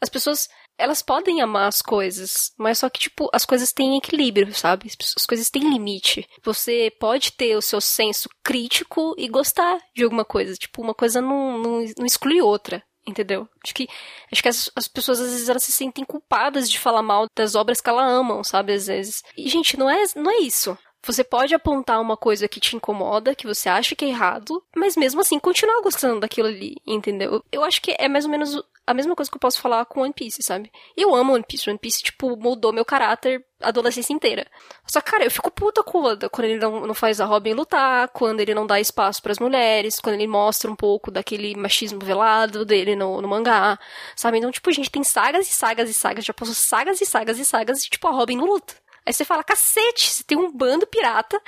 [0.00, 4.52] as pessoas elas podem amar as coisas, mas só que tipo as coisas têm equilíbrio,
[4.54, 4.90] sabe?
[5.16, 6.26] As coisas têm limite.
[6.42, 11.20] Você pode ter o seu senso crítico e gostar de alguma coisa, tipo uma coisa
[11.20, 12.82] não, não, não exclui outra.
[13.06, 13.48] Entendeu?
[13.62, 13.86] Acho que,
[14.32, 17.54] acho que as, as pessoas às vezes elas se sentem culpadas de falar mal das
[17.54, 18.72] obras que elas amam, sabe?
[18.72, 19.22] Às vezes.
[19.36, 20.76] E, gente, não é, não é isso.
[21.06, 24.96] Você pode apontar uma coisa que te incomoda, que você acha que é errado, mas
[24.96, 27.44] mesmo assim continuar gostando daquilo ali, entendeu?
[27.52, 30.02] Eu acho que é mais ou menos a mesma coisa que eu posso falar com
[30.02, 30.70] One Piece, sabe?
[30.96, 31.68] Eu amo One Piece.
[31.70, 34.46] One Piece, tipo, moldou meu caráter a adolescência inteira.
[34.86, 37.24] Só que, cara, eu fico puta com o Oda quando ele não, não faz a
[37.24, 41.56] Robin lutar, quando ele não dá espaço pras mulheres, quando ele mostra um pouco daquele
[41.56, 43.78] machismo velado dele no, no mangá,
[44.14, 44.38] sabe?
[44.38, 47.44] Então, tipo, gente, tem sagas e sagas e sagas, já passou sagas e sagas e
[47.44, 48.74] sagas, e, tipo, a Robin não luta.
[49.06, 51.40] Aí você fala, cacete, você tem um bando pirata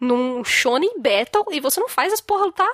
[0.00, 2.70] num shonen battle e você não faz as porra lutar.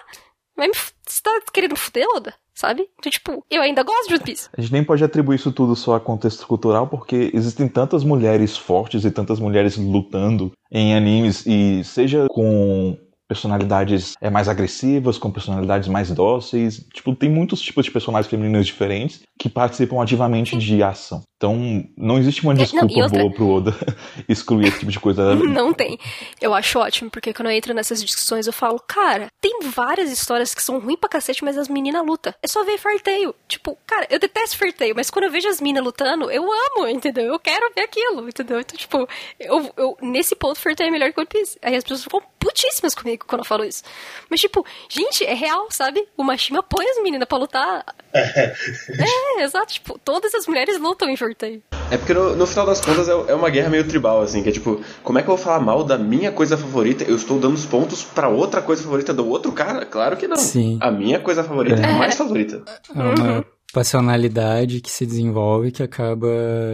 [0.57, 2.35] Mas você tá querendo fuder, Oda?
[2.57, 2.88] Sabe?
[2.99, 4.49] Então, tipo, eu ainda gosto de One Piece.
[4.57, 8.57] A gente nem pode atribuir isso tudo só a contexto cultural, porque existem tantas mulheres
[8.57, 12.97] fortes e tantas mulheres lutando em animes, e seja com
[13.29, 16.85] personalidades é, mais agressivas, com personalidades mais dóceis.
[16.93, 21.23] Tipo, tem muitos tipos de personagens femininos diferentes que participam ativamente de ação.
[21.37, 23.75] Então, não existe uma É, não, desculpa e outra- boa pro Oda
[24.29, 25.35] excluir esse tipo de coisa.
[25.57, 25.99] Não tem.
[26.41, 30.55] Eu acho ótimo, porque quando eu entro nessas discussões eu falo, cara, tem várias histórias
[30.55, 32.33] que são ruins pra cacete, mas as meninas lutam.
[32.43, 33.35] É só ver Farteio.
[33.47, 37.25] Tipo, cara, eu detesto Farteio, mas quando eu vejo as minas lutando, eu amo, entendeu?
[37.27, 38.59] Eu quero ver aquilo, entendeu?
[38.61, 39.07] Então, tipo,
[39.39, 41.59] eu, eu nesse ponto Farteio é melhor que One Piece.
[41.62, 43.83] Aí as pessoas ficam putíssimas comigo quando eu falo isso.
[44.31, 46.07] Mas, tipo, gente, é real, sabe?
[46.17, 47.85] O Mashima põe as meninas pra lutar.
[48.13, 49.73] é, exato.
[49.73, 51.63] Tipo, todas as mulheres lutam em Farteio.
[51.91, 54.49] É porque no, no final das contas é, é uma guerra meio tribal, assim, que
[54.49, 57.05] é tipo, como é que eu vou falar mal da minha coisa favorita?
[57.05, 59.87] Eu estou dando os pontos pra outra coisa favorita do outro cara?
[59.87, 60.37] Claro que não.
[60.37, 60.79] Sim.
[60.81, 62.63] A minha coisa favorita é, a mais favorita.
[62.95, 66.27] É uma passionalidade que se desenvolve que acaba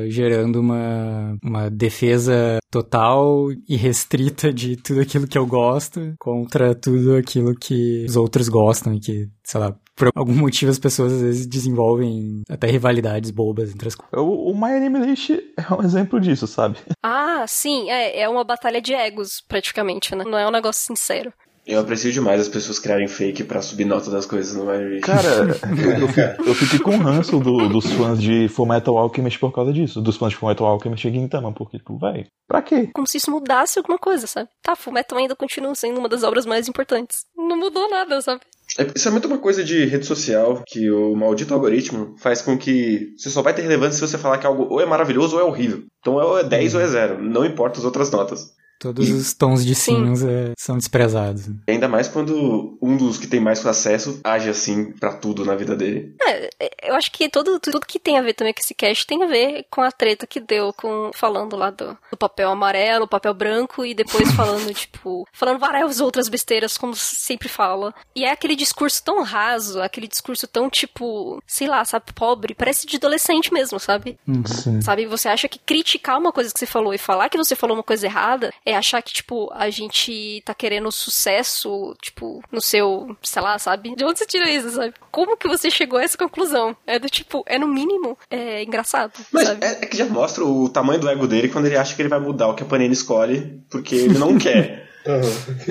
[0.06, 7.16] gerando uma, uma defesa total e restrita de tudo aquilo que eu gosto contra tudo
[7.16, 11.22] aquilo que os outros gostam e que, sei lá, por algum motivo as pessoas às
[11.22, 14.16] vezes desenvolvem até rivalidades bobas entre as coisas.
[14.16, 16.78] O, o My Anime List é um exemplo disso, sabe?
[17.02, 20.22] Ah, sim, é, é uma batalha de egos, praticamente, né?
[20.24, 21.32] Não é um negócio sincero.
[21.64, 25.00] Eu aprecio demais as pessoas criarem fake pra subir nota das coisas no My Reach.
[25.02, 25.46] Cara,
[26.40, 30.00] eu, eu fiquei com ranço do- dos fãs de Fullmetal Alchemist por causa disso.
[30.00, 32.88] Dos fãs de Fullmetal Alchemist e Gintama, porque, tipo, véi, pra quê?
[32.92, 34.48] Como se isso mudasse alguma coisa, sabe?
[34.60, 37.18] Tá, Fullmetal ainda continua sendo uma das obras mais importantes.
[37.36, 38.40] Não mudou nada, sabe?
[38.78, 42.58] É, Isso é muito uma coisa de rede social que o maldito algoritmo faz com
[42.58, 45.42] que você só vai ter relevância se você falar que algo ou é maravilhoso ou
[45.42, 45.84] é horrível.
[46.00, 48.50] Então ou é 10 ou é 0, não importa as outras notas.
[48.82, 51.44] Todos os tons de cinza são desprezados.
[51.68, 55.76] Ainda mais quando um dos que tem mais acesso age assim pra tudo na vida
[55.76, 56.16] dele.
[56.26, 56.50] É,
[56.82, 59.26] eu acho que todo, tudo que tem a ver também com esse cast tem a
[59.26, 63.84] ver com a treta que deu com falando lá do, do papel amarelo, papel branco
[63.84, 67.94] e depois falando, tipo, falando várias outras besteiras, como sempre fala.
[68.16, 72.84] E é aquele discurso tão raso, aquele discurso tão, tipo, sei lá, sabe, pobre, parece
[72.84, 74.18] de adolescente mesmo, sabe?
[74.44, 74.80] Sim.
[74.80, 77.76] Sabe, você acha que criticar uma coisa que você falou e falar que você falou
[77.76, 82.60] uma coisa errada é é achar que, tipo, a gente tá querendo sucesso, tipo, no
[82.60, 83.94] seu, sei lá, sabe?
[83.94, 84.94] De onde você tira isso, sabe?
[85.10, 86.76] Como que você chegou a essa conclusão?
[86.86, 89.12] É do tipo, é no mínimo, é engraçado.
[89.32, 89.64] Mas sabe?
[89.64, 92.08] é, é que já mostra o tamanho do ego dele quando ele acha que ele
[92.08, 94.82] vai mudar o que a Panini escolhe, porque ele não quer.
[95.06, 95.22] Aham.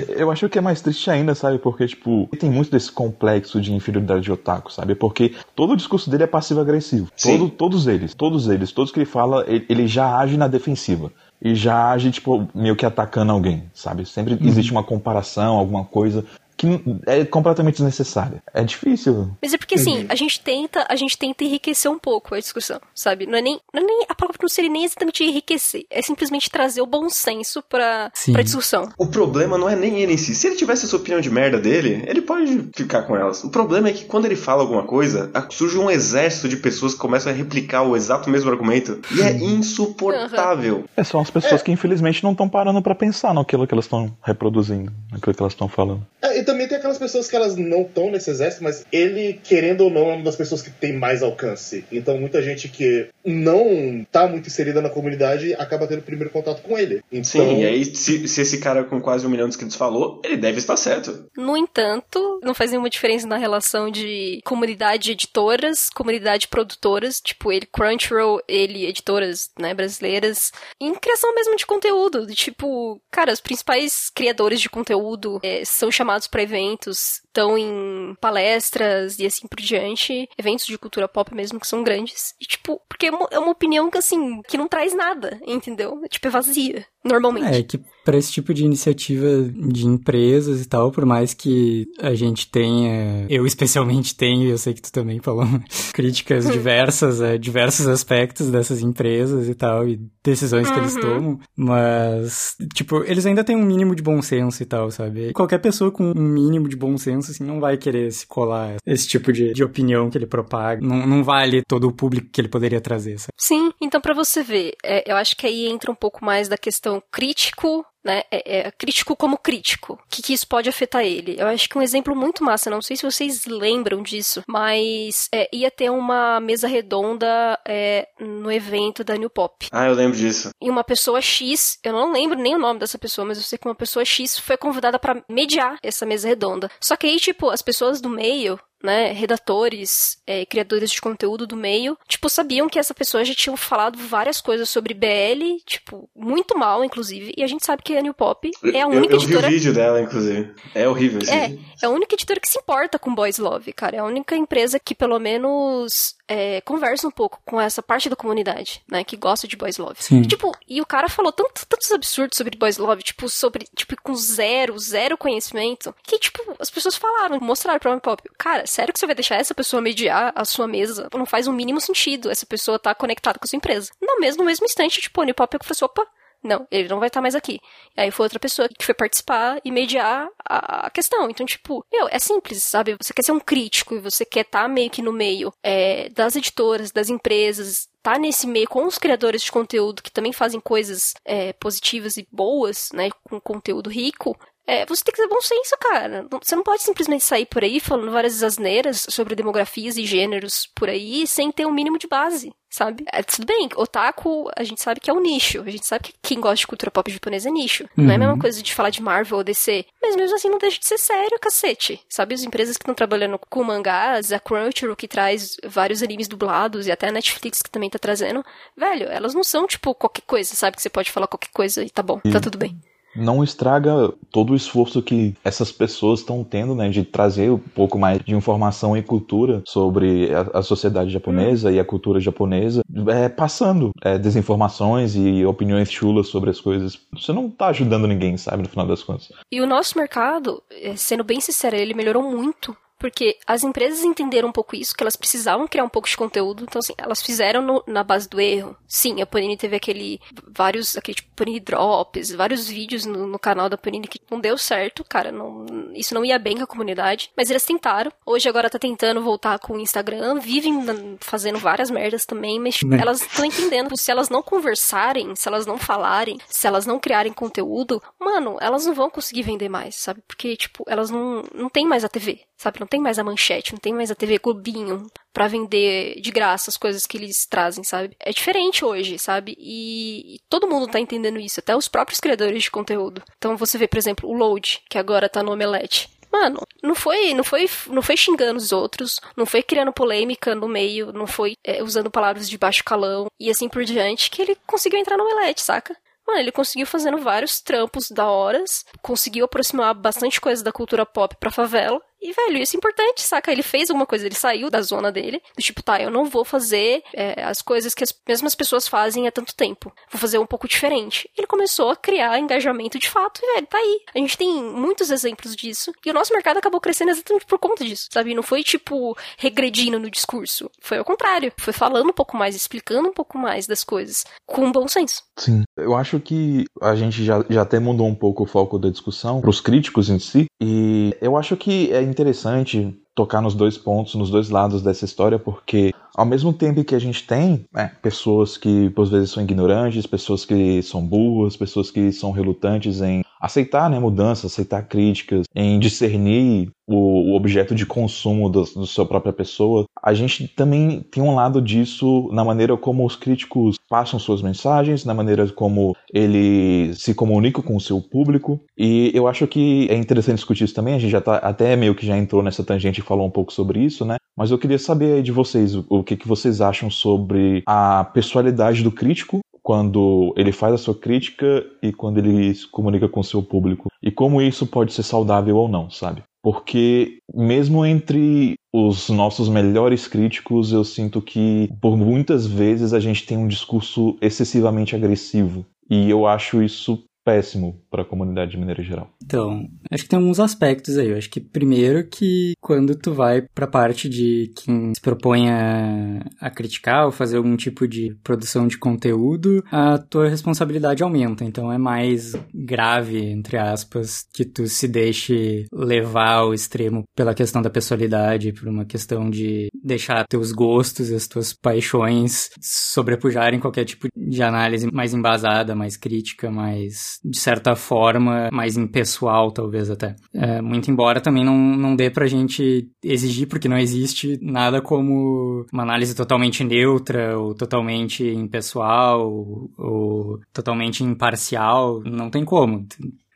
[0.08, 1.58] Eu acho que é mais triste ainda, sabe?
[1.58, 4.94] Porque, tipo, tem muito desse complexo de inferioridade de otaku, sabe?
[4.94, 7.08] Porque todo o discurso dele é passivo-agressivo.
[7.20, 11.10] Todo, todos eles, todos eles, todos que ele fala, ele, ele já age na defensiva.
[11.44, 14.06] E já age, tipo, meio que atacando alguém, sabe?
[14.06, 16.24] Sempre existe uma comparação, alguma coisa
[16.62, 18.42] que é completamente desnecessária.
[18.54, 19.30] É difícil.
[19.42, 22.80] Mas é porque assim, a gente tenta, a gente tenta enriquecer um pouco a discussão,
[22.94, 23.26] sabe?
[23.26, 26.50] Não é nem, não é nem a palavra não seria nem exatamente enriquecer, é simplesmente
[26.50, 28.32] trazer o bom senso pra, Sim.
[28.32, 28.88] pra discussão.
[28.96, 30.34] O problema não é nem ele em si.
[30.34, 33.42] Se ele tivesse essa opinião de merda dele, ele pode ficar com elas.
[33.44, 37.00] O problema é que quando ele fala alguma coisa, surge um exército de pessoas que
[37.00, 39.00] começam a replicar o exato mesmo argumento.
[39.10, 40.84] E é insuportável.
[40.96, 44.14] É, são as pessoas que infelizmente não estão parando pra pensar naquilo que elas estão
[44.22, 46.06] reproduzindo, naquilo que elas estão falando.
[46.20, 49.82] É, e também tem aquelas pessoas que elas não estão nesse exército, mas ele, querendo
[49.82, 51.84] ou não, é uma das pessoas que tem mais alcance.
[51.90, 56.60] Então muita gente que não tá muito inserida na comunidade acaba tendo o primeiro contato
[56.62, 57.02] com ele.
[57.10, 60.20] Então, Sim, e aí se, se esse cara com quase um milhão de inscritos falou,
[60.22, 61.26] ele deve estar certo.
[61.36, 67.66] No entanto, não faz nenhuma diferença na relação de comunidade editoras, comunidade produtoras, tipo ele
[67.66, 74.10] Crunchyroll, ele editoras, né, brasileiras, em criação mesmo de conteúdo, de tipo, cara, os principais
[74.14, 80.28] criadores de conteúdo eh, são chamados pra eventos, estão em palestras e assim por diante,
[80.38, 82.34] eventos de cultura pop mesmo que são grandes.
[82.40, 86.00] E tipo, porque é uma, é uma opinião que assim, que não traz nada, entendeu?
[86.10, 87.46] Tipo, é vazia, normalmente.
[87.56, 92.14] É que para esse tipo de iniciativa de empresas e tal, por mais que a
[92.14, 95.46] gente tenha, eu especialmente tenho, e eu sei que tu também falou,
[95.94, 101.00] críticas diversas a diversos aspectos dessas empresas e tal, e decisões que eles Uhum.
[101.00, 105.32] tomam, mas, tipo, eles ainda têm um mínimo de bom senso e tal, sabe?
[105.32, 109.06] Qualquer pessoa com um mínimo de bom senso, assim, não vai querer se colar esse
[109.06, 112.48] tipo de, de opinião que ele propaga, não, não vale todo o público que ele
[112.48, 113.32] poderia trazer, sabe?
[113.38, 116.56] Sim, então pra você ver, é, eu acho que aí entra um pouco mais da
[116.56, 118.22] questão crítico, né?
[118.30, 119.94] É, é, crítico como crítico.
[119.94, 121.36] O que, que isso pode afetar ele?
[121.38, 125.48] Eu acho que um exemplo muito massa, não sei se vocês lembram disso, mas é,
[125.52, 129.68] ia ter uma mesa redonda é, no evento da New Pop.
[129.70, 130.50] Ah, eu lembro disso.
[130.60, 133.58] E uma pessoa X, eu não lembro nem o nome dessa pessoa, mas eu sei
[133.58, 136.70] que uma pessoa X foi convidada pra mediar essa mesa redonda.
[136.80, 141.56] Só que aí, tipo, as pessoas do meio, né, redatores, é, criadores de conteúdo do
[141.56, 146.56] meio, tipo, sabiam que essa pessoa já tinha falado várias coisas sobre BL, tipo, muito
[146.58, 149.20] mal, inclusive, e a gente sabe que a New Pop é a Eu- única eu,
[149.20, 150.52] vi o editora vídeo dela, inclusive.
[150.74, 151.64] É horrível esse é, vídeo.
[151.82, 153.96] é a única editora que se importa com Boys Love, cara.
[153.96, 158.16] É a única empresa que, pelo menos, é, conversa um pouco com essa parte da
[158.16, 159.04] comunidade, né?
[159.04, 159.96] Que gosta de Boys Love.
[160.02, 160.22] Sim.
[160.22, 163.94] E, tipo, e o cara falou tanto, tantos absurdos sobre Boys Love, tipo, sobre, tipo,
[164.02, 168.22] com zero, zero conhecimento, que, tipo, as pessoas falaram, mostraram pra Pop.
[168.38, 171.08] Cara, sério que você vai deixar essa pessoa mediar a sua mesa?
[171.14, 173.90] Não faz o mínimo sentido essa pessoa tá conectada com a sua empresa.
[174.00, 176.06] No mesmo, no mesmo instante, tipo, a Unipop falou assim, opa,
[176.42, 177.60] não, ele não vai estar mais aqui.
[177.96, 181.30] E aí foi outra pessoa que foi participar e mediar a, questão.
[181.30, 182.96] Então, tipo, meu, é simples, sabe?
[183.00, 186.34] Você quer ser um crítico e você quer estar meio que no meio é, das
[186.34, 191.14] editoras, das empresas, tá nesse meio com os criadores de conteúdo que também fazem coisas
[191.24, 193.10] é, positivas e boas, né?
[193.22, 194.36] Com conteúdo rico.
[194.66, 196.26] É, você tem que ter bom senso, cara.
[196.42, 200.88] Você não pode simplesmente sair por aí falando várias asneiras sobre demografias e gêneros por
[200.88, 203.04] aí sem ter um mínimo de base, sabe?
[203.12, 205.62] É, tudo bem, otaku, a gente sabe que é um nicho.
[205.62, 207.88] A gente sabe que quem gosta de cultura pop japonesa é nicho.
[207.96, 209.84] Não é a mesma coisa de falar de Marvel ou DC.
[210.00, 212.00] Mas mesmo assim não deixa de ser sério, cacete.
[212.08, 216.86] Sabe, as empresas que estão trabalhando com mangás, a Crunchyroll que traz vários animes dublados
[216.86, 218.44] e até a Netflix que também tá trazendo,
[218.76, 220.76] velho, elas não são tipo qualquer coisa, sabe?
[220.76, 222.78] Que você pode falar qualquer coisa e tá bom, tá tudo bem.
[223.14, 227.98] Não estraga todo o esforço que essas pessoas estão tendo, né, de trazer um pouco
[227.98, 233.28] mais de informação e cultura sobre a, a sociedade japonesa e a cultura japonesa, é,
[233.28, 236.98] passando é, desinformações e opiniões chulas sobre as coisas.
[237.12, 239.30] Você não tá ajudando ninguém, sabe, no final das contas.
[239.50, 242.76] E o nosso mercado, eh, sendo bem sincero, ele melhorou muito.
[243.02, 246.62] Porque as empresas entenderam um pouco isso, que elas precisavam criar um pouco de conteúdo.
[246.62, 248.76] Então, assim, elas fizeram no- na base do erro.
[248.86, 250.20] Sim, a Panini teve aquele.
[250.46, 250.96] vários.
[250.96, 255.02] aquele tipo Panini Drops, vários vídeos no, no canal da Panini que não deu certo,
[255.02, 255.32] cara.
[255.32, 257.30] Não, isso não ia bem com a comunidade.
[257.36, 258.12] Mas eles tentaram.
[258.24, 260.38] Hoje agora tá tentando voltar com o Instagram.
[260.38, 263.96] Vivem fazendo várias merdas também, mas tipo, elas estão entendendo.
[263.96, 268.86] Se elas não conversarem, se elas não falarem, se elas não criarem conteúdo, mano, elas
[268.86, 270.22] não vão conseguir vender mais, sabe?
[270.28, 272.80] Porque, tipo, elas não, não têm mais a TV, sabe?
[272.80, 276.70] Não tem mais a manchete, não tem mais a TV Globinho para vender de graça
[276.70, 278.16] as coisas que eles trazem, sabe?
[278.20, 279.56] É diferente hoje, sabe?
[279.58, 283.22] E, e todo mundo tá entendendo isso, até os próprios criadores de conteúdo.
[283.36, 286.08] Então você vê, por exemplo, o Load, que agora tá no Omelete.
[286.30, 290.66] Mano, não foi, não foi, não foi xingando os outros, não foi criando polêmica no
[290.66, 294.56] meio, não foi é, usando palavras de baixo calão e assim por diante que ele
[294.66, 295.94] conseguiu entrar no Omelete, saca?
[296.26, 301.36] Mano, ele conseguiu fazendo vários trampos da horas, conseguiu aproximar bastante coisa da cultura pop
[301.38, 303.50] pra favela e, velho, isso é importante, saca?
[303.50, 306.44] Ele fez alguma coisa, ele saiu da zona dele, do tipo, tá, eu não vou
[306.44, 309.92] fazer é, as coisas que as mesmas pessoas fazem há tanto tempo.
[310.10, 311.28] Vou fazer um pouco diferente.
[311.36, 314.00] Ele começou a criar engajamento de fato, e, velho, tá aí.
[314.14, 317.84] A gente tem muitos exemplos disso, e o nosso mercado acabou crescendo exatamente por conta
[317.84, 318.34] disso, sabe?
[318.34, 320.70] Não foi, tipo, regredindo no discurso.
[320.80, 321.52] Foi ao contrário.
[321.58, 325.22] Foi falando um pouco mais, explicando um pouco mais das coisas, com bom senso.
[325.36, 325.62] Sim.
[325.76, 329.40] Eu acho que a gente já, já até mudou um pouco o foco da discussão
[329.40, 334.30] pros críticos em si, e eu acho que é interessante tocar nos dois pontos, nos
[334.30, 338.90] dois lados dessa história, porque ao mesmo tempo que a gente tem né, pessoas que
[338.90, 343.98] por vezes são ignorantes, pessoas que são burras, pessoas que são relutantes em aceitar né,
[343.98, 350.14] mudanças, aceitar críticas, em discernir o, o objeto de consumo da sua própria pessoa, a
[350.14, 355.14] gente também tem um lado disso na maneira como os críticos passam suas mensagens, na
[355.14, 358.60] maneira como ele se comunica com o seu público.
[358.76, 360.94] E eu acho que é interessante discutir isso também.
[360.94, 363.52] A gente já tá até meio que já entrou nessa tangente e falou um pouco
[363.52, 364.16] sobre isso, né?
[364.36, 368.82] Mas eu queria saber aí de vocês o, que, que vocês acham sobre a pessoalidade
[368.82, 373.24] do crítico quando ele faz a sua crítica e quando ele se comunica com o
[373.24, 373.88] seu público.
[374.02, 376.22] E como isso pode ser saudável ou não, sabe?
[376.42, 383.24] Porque mesmo entre os nossos melhores críticos, eu sinto que por muitas vezes a gente
[383.24, 385.64] tem um discurso excessivamente agressivo.
[385.88, 389.10] E eu acho isso péssimo para a comunidade de maneira geral.
[389.24, 391.08] Então, acho que tem alguns aspectos aí.
[391.08, 395.48] Eu acho que primeiro que quando tu vai para a parte de quem se propõe
[395.50, 401.44] a, a, criticar ou fazer algum tipo de produção de conteúdo, a tua responsabilidade aumenta.
[401.44, 407.62] Então é mais grave, entre aspas, que tu se deixe levar ao extremo pela questão
[407.62, 413.84] da personalidade, por uma questão de deixar teus gostos e as tuas paixões sobrepujarem qualquer
[413.84, 420.16] tipo de análise mais embasada, mais crítica, mais de certa forma, mais impessoal, talvez até.
[420.34, 425.64] É, muito embora também não, não dê pra gente exigir, porque não existe nada como
[425.72, 432.00] uma análise totalmente neutra, ou totalmente impessoal, ou, ou totalmente imparcial.
[432.04, 432.86] Não tem como.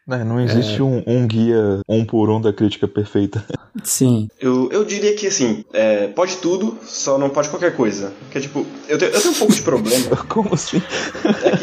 [0.08, 0.82] É, não existe é...
[0.82, 3.44] um, um, guia um por um da crítica perfeita.
[3.82, 4.28] Sim.
[4.40, 8.12] Eu, eu diria que, assim, é, pode tudo, só não pode qualquer coisa.
[8.30, 10.16] Que é tipo, eu tenho, eu tenho um pouco de problema.
[10.28, 10.80] Como assim?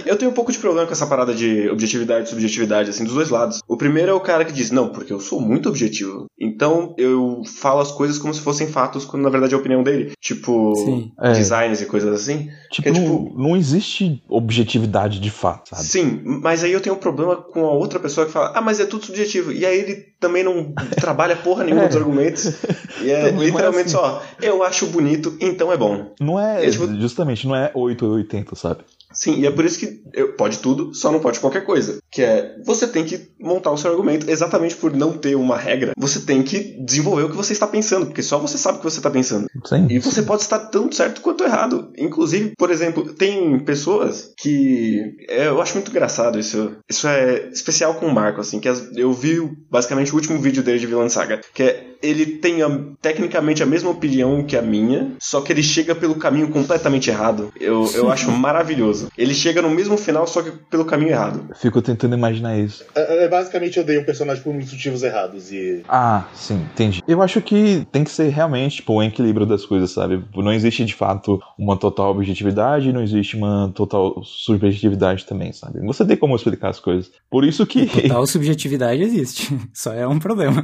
[0.06, 3.04] É eu tenho um pouco de problema com essa parada de objetividade e subjetividade, assim,
[3.04, 3.62] dos dois lados.
[3.68, 6.26] O primeiro é o cara que diz, não, porque eu sou muito objetivo.
[6.54, 9.84] Então eu falo as coisas como se fossem fatos, quando na verdade é a opinião
[9.84, 10.12] dele.
[10.22, 11.12] Tipo, Sim.
[11.34, 11.84] designs é.
[11.84, 12.50] e coisas assim.
[12.70, 15.84] Tipo, é, tipo, não, não existe objetividade de fato, sabe?
[15.84, 18.80] Sim, mas aí eu tenho um problema com a outra pessoa que fala, ah, mas
[18.80, 19.52] é tudo subjetivo.
[19.52, 21.88] E aí ele também não trabalha porra nenhuma é.
[21.88, 22.54] dos argumentos.
[23.02, 23.90] E é literalmente é assim.
[23.90, 26.14] só, eu acho bonito, então é bom.
[26.20, 26.88] Não é, é tipo...
[27.00, 28.84] justamente, não é 8 ou 80, sabe?
[29.14, 32.00] Sim, e é por isso que eu, pode tudo, só não pode qualquer coisa.
[32.12, 35.94] Que é, você tem que montar o seu argumento exatamente por não ter uma regra.
[35.98, 38.90] Você tem que desenvolver o que você está pensando, porque só você sabe o que
[38.90, 39.48] você está pensando.
[39.66, 39.88] Sim.
[39.90, 41.92] E você pode estar tanto certo quanto errado.
[41.98, 45.16] Inclusive, por exemplo, tem pessoas que.
[45.30, 46.76] É, eu acho muito engraçado isso.
[46.90, 50.80] Isso é especial com o Marco, assim, que eu vi basicamente o último vídeo dele
[50.80, 52.70] de Vilã Saga, que é ele tem a,
[53.02, 57.52] tecnicamente a mesma opinião que a minha, só que ele chega pelo caminho completamente errado.
[57.60, 59.08] Eu, eu acho maravilhoso.
[59.18, 61.48] Ele chega no mesmo final, só que pelo caminho errado.
[61.56, 62.84] Fico tentando imaginar isso.
[62.94, 65.82] É, é, basicamente, eu dei um personagem por motivos errados e.
[65.88, 67.02] Ah, sim, entendi.
[67.08, 70.22] Eu acho que tem que ser realmente tipo, um equilíbrio das coisas, sabe?
[70.36, 75.80] Não existe de fato uma total objetividade, não existe uma total subjetividade também, sabe?
[75.86, 77.10] Você tem como explicar as coisas.
[77.30, 77.86] Por isso que.
[77.86, 79.58] Total subjetividade existe.
[79.74, 80.64] Só é um problema.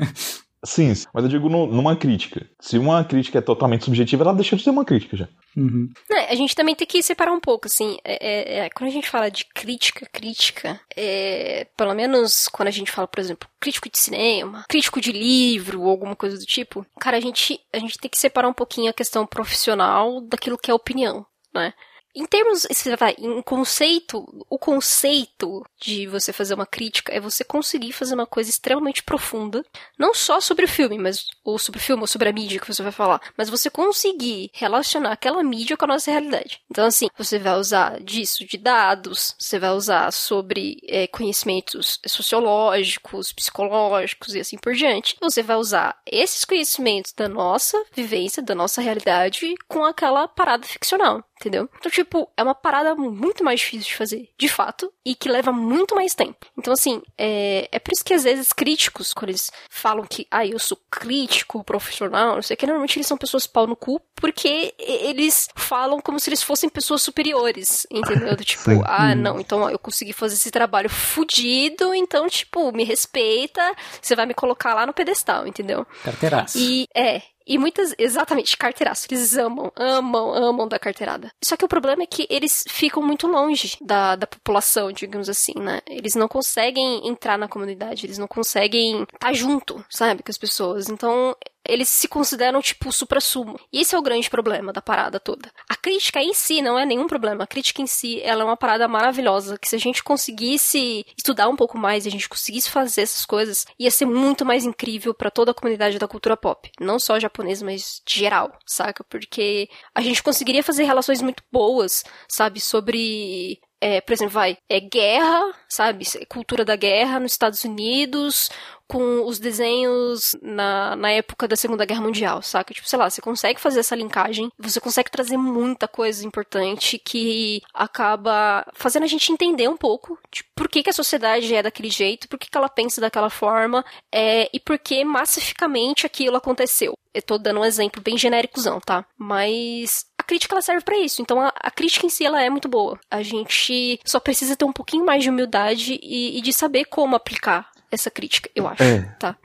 [0.63, 2.45] Sim, mas eu digo no, numa crítica.
[2.60, 5.28] Se uma crítica é totalmente subjetiva, ela deixa de ser uma crítica já.
[5.56, 5.89] Uhum.
[6.12, 7.98] É, a gente também tem que separar um pouco, assim.
[8.04, 12.72] É, é, é quando a gente fala de crítica, crítica, é, pelo menos quando a
[12.72, 16.86] gente fala, por exemplo, crítico de cinema, crítico de livro ou alguma coisa do tipo,
[17.00, 20.69] cara, a gente, a gente tem que separar um pouquinho a questão profissional daquilo que
[20.69, 21.74] é opinião, né?
[22.19, 22.67] Em termos,
[22.99, 28.27] vai, em conceito, o conceito de você fazer uma crítica é você conseguir fazer uma
[28.27, 29.63] coisa extremamente profunda,
[29.97, 32.67] não só sobre o filme, mas ou sobre o filme ou sobre a mídia que
[32.67, 36.62] você vai falar, mas você conseguir relacionar aquela mídia com a nossa realidade.
[36.69, 43.32] Então, assim, você vai usar disso, de dados, você vai usar sobre é, conhecimentos sociológicos,
[43.32, 45.15] psicológicos e assim por diante.
[45.21, 51.24] Você vai usar esses conhecimentos da nossa vivência, da nossa realidade, com aquela parada ficcional
[51.39, 51.69] entendeu?
[51.77, 55.51] Então, tipo, é uma parada muito mais difícil de fazer, de fato, e que leva
[55.51, 56.45] muito mais tempo.
[56.57, 60.45] Então, assim, é, é por isso que às vezes críticos, quando eles falam que, ah,
[60.45, 64.01] eu sou crítico, profissional, não sei o que, normalmente eles são pessoas pau no cu,
[64.15, 68.35] porque eles falam como se eles fossem pessoas superiores, entendeu?
[68.35, 68.81] Do tipo, Sim.
[68.85, 73.61] ah, não, então eu consegui fazer esse trabalho fudido, então, tipo, me respeita,
[74.01, 75.87] você vai me colocar lá no pedestal, entendeu?
[76.03, 76.57] Carteiraço.
[76.57, 79.08] E, é, e muitas, exatamente, carteiraço.
[79.10, 81.32] Eles amam, amam, amam da carteirada.
[81.43, 85.54] Só que o problema é que eles ficam muito longe da, da população, digamos assim,
[85.58, 85.82] né?
[85.88, 90.38] Eles não conseguem entrar na comunidade, eles não conseguem estar tá junto, sabe, com as
[90.38, 90.89] pessoas.
[90.89, 91.36] Então,
[91.70, 93.59] eles se consideram, tipo, supra-sumo.
[93.72, 95.51] E esse é o grande problema da parada toda.
[95.70, 97.43] A crítica em si não é nenhum problema.
[97.43, 101.47] A crítica em si, ela é uma parada maravilhosa, que se a gente conseguisse estudar
[101.47, 105.32] um pouco mais, a gente conseguisse fazer essas coisas, ia ser muito mais incrível para
[105.32, 106.70] toda a comunidade da cultura pop.
[106.80, 109.03] Não só japonesa, mas geral, saca?
[109.03, 112.59] Porque a gente conseguiria fazer relações muito boas, sabe?
[112.59, 116.05] Sobre é, por exemplo, vai, é guerra, sabe?
[116.27, 118.49] Cultura da guerra nos Estados Unidos,
[118.89, 122.73] com os desenhos na, na época da Segunda Guerra Mundial, saca?
[122.73, 127.61] Tipo, sei lá, você consegue fazer essa linkagem, você consegue trazer muita coisa importante que
[127.71, 131.91] acaba fazendo a gente entender um pouco de por que, que a sociedade é daquele
[131.91, 136.97] jeito, por que, que ela pensa daquela forma, é, e por que massificamente aquilo aconteceu.
[137.13, 139.05] Eu tô dando um exemplo bem genéricozão, tá?
[139.17, 141.23] Mas crítica ela serve para isso.
[141.23, 142.99] Então a, a, crítica em si ela é muito boa.
[143.09, 147.15] A gente só precisa ter um pouquinho mais de humildade e, e de saber como
[147.15, 148.84] aplicar essa crítica, eu acho.
[148.84, 149.01] É.
[149.19, 149.36] Tá.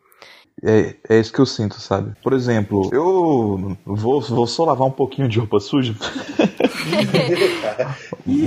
[0.64, 2.12] É, é isso que eu sinto, sabe?
[2.22, 5.94] Por exemplo, eu vou, vou só lavar um pouquinho de roupa suja.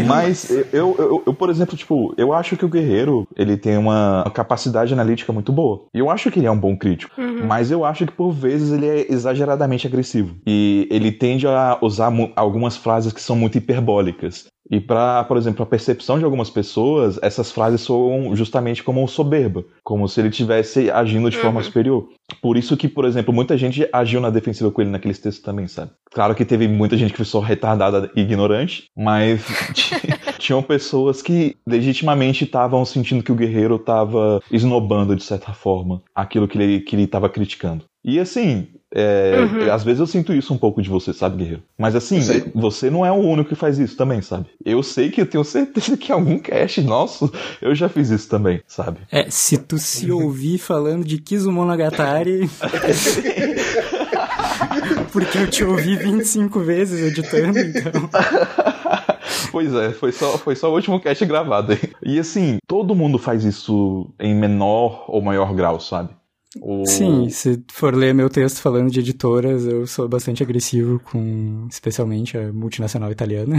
[0.07, 4.29] Mas eu, eu, eu, por exemplo, tipo, eu acho que o Guerreiro, ele tem uma
[4.33, 5.85] capacidade analítica muito boa.
[5.93, 7.19] E eu acho que ele é um bom crítico.
[7.19, 7.45] Uhum.
[7.45, 10.35] Mas eu acho que por vezes ele é exageradamente agressivo.
[10.45, 14.47] E ele tende a usar algumas frases que são muito hiperbólicas.
[14.69, 19.63] E para, por exemplo, a percepção de algumas pessoas, essas frases soam justamente como soberba,
[19.83, 21.65] como se ele estivesse agindo de forma uhum.
[21.65, 22.09] superior.
[22.41, 25.67] Por isso que, por exemplo, muita gente agiu na defensiva com ele naqueles textos também,
[25.67, 25.91] sabe?
[26.11, 29.45] Claro que teve muita gente que foi só retardada e ignorante, mas
[30.37, 36.47] tinham pessoas que legitimamente estavam sentindo que o guerreiro estava esnobando, de certa forma, aquilo
[36.47, 37.85] que ele que ele estava criticando.
[38.03, 39.71] E assim, é, uhum.
[39.71, 41.63] às vezes eu sinto isso um pouco de você, sabe, guerreiro?
[41.77, 42.19] Mas assim,
[42.55, 44.47] você não é o único que faz isso também, sabe?
[44.63, 47.31] Eu sei que eu tenho certeza que algum cast nosso
[47.61, 48.99] eu já fiz isso também, sabe?
[49.11, 52.49] É, se tu se ouvir falando de Kizumonogatari.
[55.11, 57.91] porque eu te ouvi 25 vezes editando, então.
[59.51, 61.77] Pois é, foi só, foi só o último cast gravado.
[62.03, 66.09] E assim, todo mundo faz isso em menor ou maior grau, sabe?
[66.61, 66.85] O...
[66.85, 72.37] Sim, se for ler meu texto falando de editoras, eu sou bastante agressivo com, especialmente,
[72.37, 73.55] a multinacional italiana.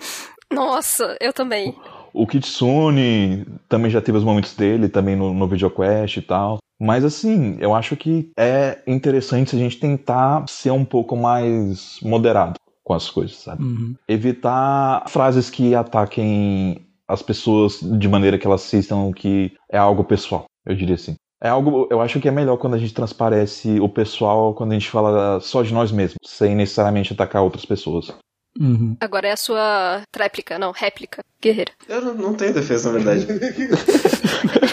[0.52, 1.74] Nossa, eu também.
[2.12, 6.58] O Kitsune também já teve os momentos dele, também no, no VideoQuest e tal.
[6.78, 11.98] Mas assim, eu acho que é interessante se a gente tentar ser um pouco mais
[12.02, 13.62] moderado com as coisas, sabe?
[13.62, 13.94] Uhum.
[14.08, 20.46] Evitar frases que ataquem as pessoas de maneira que elas assistam que é algo pessoal,
[20.66, 21.14] eu diria assim.
[21.42, 24.74] É algo, eu acho que é melhor quando a gente transparece o pessoal, quando a
[24.74, 28.14] gente fala só de nós mesmos, sem necessariamente atacar outras pessoas.
[28.60, 28.96] Uhum.
[29.00, 31.72] Agora é a sua tréplica, não, réplica, guerreira.
[31.88, 33.26] Eu não, não tenho defesa, na verdade.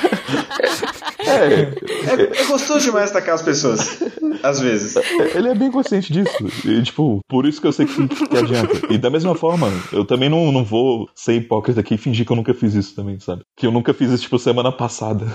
[1.19, 3.99] É, é, é, gostoso demais atacar as pessoas.
[4.41, 4.95] Às vezes.
[5.35, 6.37] Ele é bem consciente disso.
[6.65, 8.87] E, tipo, por isso que eu sei que, que adianta.
[8.89, 12.31] E da mesma forma, eu também não, não vou ser hipócrita aqui e fingir que
[12.31, 13.43] eu nunca fiz isso também, sabe?
[13.55, 15.25] Que eu nunca fiz isso, tipo, semana passada.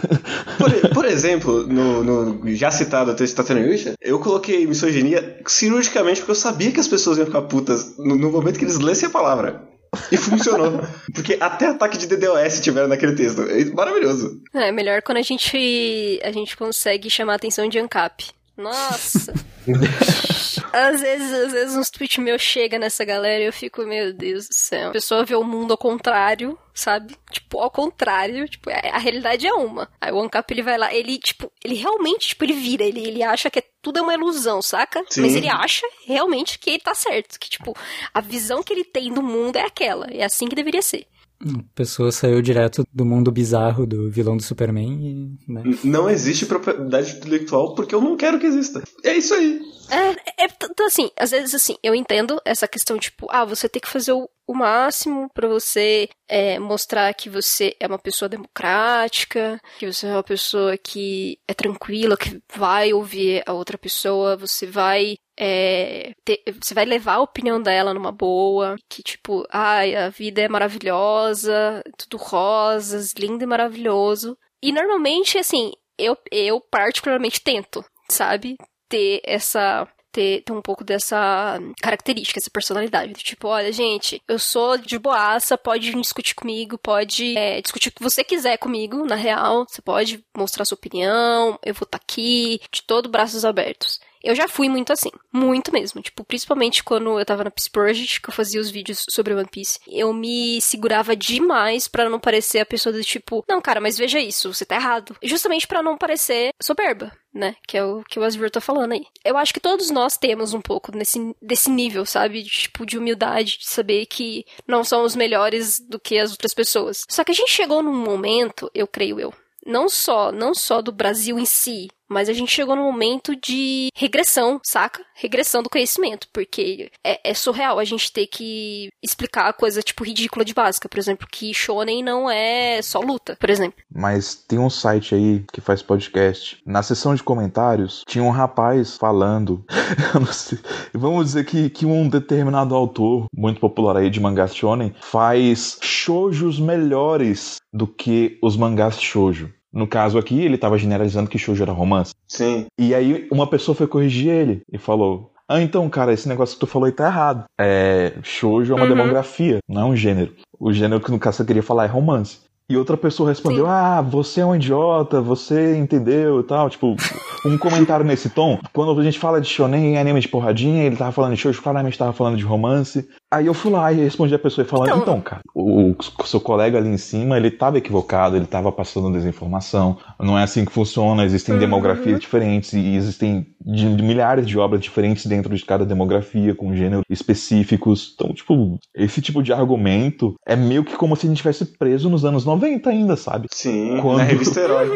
[0.59, 6.31] Por, por exemplo, no, no, já citado texto Tateno Yusha, eu coloquei misoginia cirurgicamente porque
[6.31, 9.13] eu sabia que as pessoas iam ficar putas no, no momento que eles lessem a
[9.13, 9.74] palavra.
[10.11, 10.81] E funcionou.
[11.15, 13.43] Porque até ataque de DDoS tiveram naquele texto.
[13.43, 14.41] É maravilhoso.
[14.53, 18.33] É, melhor quando a gente, a gente consegue chamar a atenção de ANCAP.
[18.57, 19.33] Nossa.
[20.73, 24.49] às vezes, às vezes uns tweets meus chega nessa galera e eu fico, meu Deus
[24.49, 24.89] do céu.
[24.89, 27.17] A pessoa vê o mundo ao contrário, sabe?
[27.31, 29.89] Tipo, ao contrário, tipo, a, a realidade é uma.
[30.01, 33.23] Aí o Ancap ele vai lá, ele, tipo, ele realmente, tipo, ele vira, ele, ele
[33.23, 35.05] acha que é, tudo é uma ilusão, saca?
[35.09, 35.23] Sim.
[35.23, 37.77] Mas ele acha realmente que ele tá certo, que, tipo,
[38.13, 41.07] a visão que ele tem do mundo é aquela, é assim que deveria ser.
[41.41, 45.53] A pessoa saiu direto do mundo bizarro do vilão do Superman e.
[45.53, 45.63] Né?
[45.83, 48.83] Não existe propriedade intelectual porque eu não quero que exista.
[49.03, 49.61] É isso aí.
[49.91, 53.81] É, é, então, assim, às vezes, assim, eu entendo essa questão, tipo, ah, você tem
[53.81, 59.61] que fazer o, o máximo pra você é, mostrar que você é uma pessoa democrática,
[59.79, 64.67] que você é uma pessoa que é tranquila, que vai ouvir a outra pessoa, você
[64.67, 70.09] vai é, ter- você vai levar a opinião dela numa boa, que tipo, ai, a
[70.09, 74.37] vida é maravilhosa, tudo rosas, lindo e maravilhoso.
[74.63, 78.57] E normalmente, assim, eu, eu particularmente tento, sabe?
[78.89, 79.87] Ter essa.
[80.13, 83.15] Ter, ter um pouco dessa característica, essa personalidade.
[83.15, 88.03] Tipo, olha, gente, eu sou de boaça, pode discutir comigo, pode é, discutir o que
[88.03, 89.67] você quiser comigo, na real.
[89.69, 93.99] Você pode mostrar sua opinião, eu vou estar aqui, de todo braços abertos.
[94.25, 96.01] Eu já fui muito assim, muito mesmo.
[96.01, 99.49] Tipo, principalmente quando eu tava na Peace Project, que eu fazia os vídeos sobre One
[99.49, 99.79] Piece.
[99.87, 104.19] Eu me segurava demais pra não parecer a pessoa do tipo, não, cara, mas veja
[104.19, 105.15] isso, você tá errado.
[105.23, 107.55] Justamente pra não parecer soberba, né?
[107.69, 109.05] Que é o que o Asvir tá falando aí.
[109.23, 112.43] Eu acho que todos nós temos um pouco nesse, desse nível, sabe?
[112.43, 117.05] De, tipo, de humildade, de saber que não somos melhores do que as outras pessoas.
[117.09, 119.35] Só que a gente chegou num momento, eu creio eu,
[119.67, 123.89] não só, não só do Brasil em si, mas a gente chegou num momento de
[123.95, 125.05] regressão, saca?
[125.15, 130.45] Regressão do conhecimento, porque é, é surreal a gente ter que explicar coisa, tipo, ridícula
[130.45, 130.89] de básica.
[130.89, 133.83] Por exemplo, que shonen não é só luta, por exemplo.
[133.93, 136.59] Mas tem um site aí que faz podcast.
[136.67, 139.65] Na seção de comentários, tinha um rapaz falando.
[140.93, 146.59] Vamos dizer que, que um determinado autor, muito popular aí de mangás shonen, faz shoujos
[146.59, 149.53] melhores do que os mangás shoujo.
[149.75, 152.15] No caso aqui, ele tava generalizando que shoujo era romance.
[152.29, 152.67] Sim.
[152.79, 156.61] E aí uma pessoa foi corrigir ele e falou: Ah, então, cara, esse negócio que
[156.61, 157.45] tu falou aí tá errado.
[157.61, 158.13] É.
[158.23, 158.89] Shoujo é uma Uhum.
[158.97, 160.33] demografia, não é um gênero.
[160.61, 162.39] O gênero que no caso você queria falar é romance.
[162.71, 163.71] E outra pessoa respondeu: Sim.
[163.71, 166.71] Ah, você é um idiota, você entendeu e tal.
[166.71, 166.97] Tipo,
[167.45, 168.59] um comentário nesse tom.
[168.73, 171.61] Quando a gente fala de shonen e anime de porradinha, ele tava falando de shoujo,
[171.61, 173.07] claramente tava falando de romance.
[173.35, 176.27] Aí eu fui lá e respondi a pessoa e falando: Então- Então, cara, o, o
[176.27, 179.97] seu colega ali em cima, ele tava equivocado, ele tava passando desinformação.
[180.21, 181.61] Não é assim que funciona, existem Uhum.
[181.61, 186.75] demografias diferentes e existem de- de milhares de obras diferentes dentro de cada demografia, com
[186.75, 188.13] gêneros específicos.
[188.15, 192.09] Então, tipo, esse tipo de argumento é meio que como se a gente tivesse preso
[192.09, 193.49] nos anos 90 ainda, sabe?
[193.53, 193.99] Sim.
[194.01, 194.89] Quando- Na revista Herói.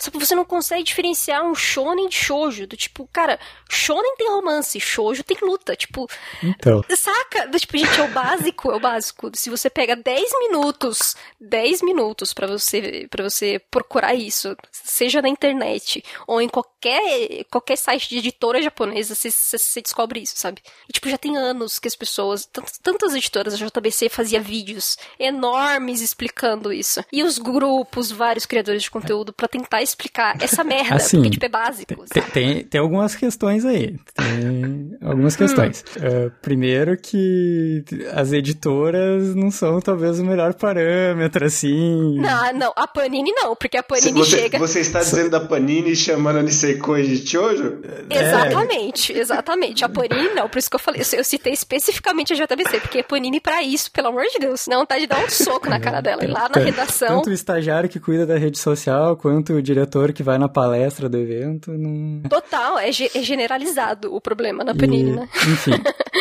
[0.00, 2.66] Só que você não consegue diferenciar um shonen de shoujo.
[2.66, 3.38] Do tipo, cara,
[3.68, 5.74] shonen tem romance, shoujo tem luta.
[5.74, 6.08] Tipo,
[6.42, 6.84] Então.
[6.96, 7.46] Saca?
[7.46, 9.30] Do Tipo, gente, é o básico, é o básico.
[9.34, 15.28] Se você pega 10 minutos, 10 minutos pra você para você procurar isso, seja na
[15.28, 20.62] internet ou em qualquer qualquer site de editora japonesa, você, descobre isso, sabe?
[20.88, 22.46] E tipo, já tem anos que as pessoas,
[22.82, 27.04] tantas, editoras, a JBC fazia vídeos enormes explicando isso.
[27.12, 31.46] E os grupos, vários criadores de conteúdo pra tentar explicar essa merda, Assim, porque tipo
[31.46, 32.04] é básico.
[32.08, 33.96] Tem, tem, tem algumas questões aí.
[34.14, 35.84] Tem algumas questões.
[36.00, 42.18] É, primeiro que as editoras não são talvez o melhor parâmetro, assim.
[42.20, 44.58] Não, não, a Panini não, porque a Panini Você, chega.
[44.58, 47.78] você está dizendo da Panini chamando a Nisekoi de Chojo?
[48.10, 49.84] Exatamente, exatamente.
[49.84, 51.00] A Panini não, por isso que eu falei.
[51.00, 54.66] Eu citei especificamente a JBC, porque a Panini pra isso, pelo amor de Deus.
[54.68, 56.24] Não tá de dar um soco na cara dela.
[56.24, 57.08] E lá na redação.
[57.18, 61.08] Tanto o estagiário que cuida da rede social, quanto o diretor que vai na palestra
[61.08, 62.22] do evento, não.
[62.28, 65.28] Total, é, ge- é generalizado o problema na Panini, Né?
[65.46, 65.72] Enfim,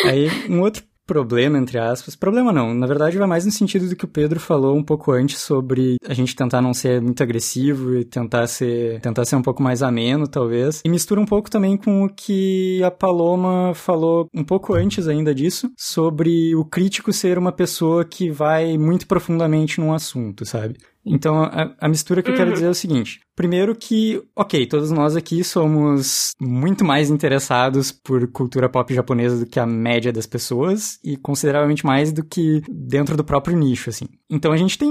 [0.05, 3.95] aí um outro problema, entre aspas, problema não, na verdade vai mais no sentido do
[3.95, 7.95] que o Pedro falou um pouco antes sobre a gente tentar não ser muito agressivo
[7.95, 11.77] e tentar ser, tentar ser um pouco mais ameno, talvez, e mistura um pouco também
[11.77, 17.37] com o que a Paloma falou um pouco antes ainda disso, sobre o crítico ser
[17.37, 20.75] uma pessoa que vai muito profundamente num assunto, sabe?
[21.07, 23.19] Então, a, a mistura que eu quero dizer é o seguinte.
[23.35, 29.45] Primeiro que, ok, todos nós aqui somos muito mais interessados por cultura pop japonesa do
[29.45, 34.05] que a média das pessoas e consideravelmente mais do que dentro do próprio nicho, assim.
[34.29, 34.89] Então a gente tem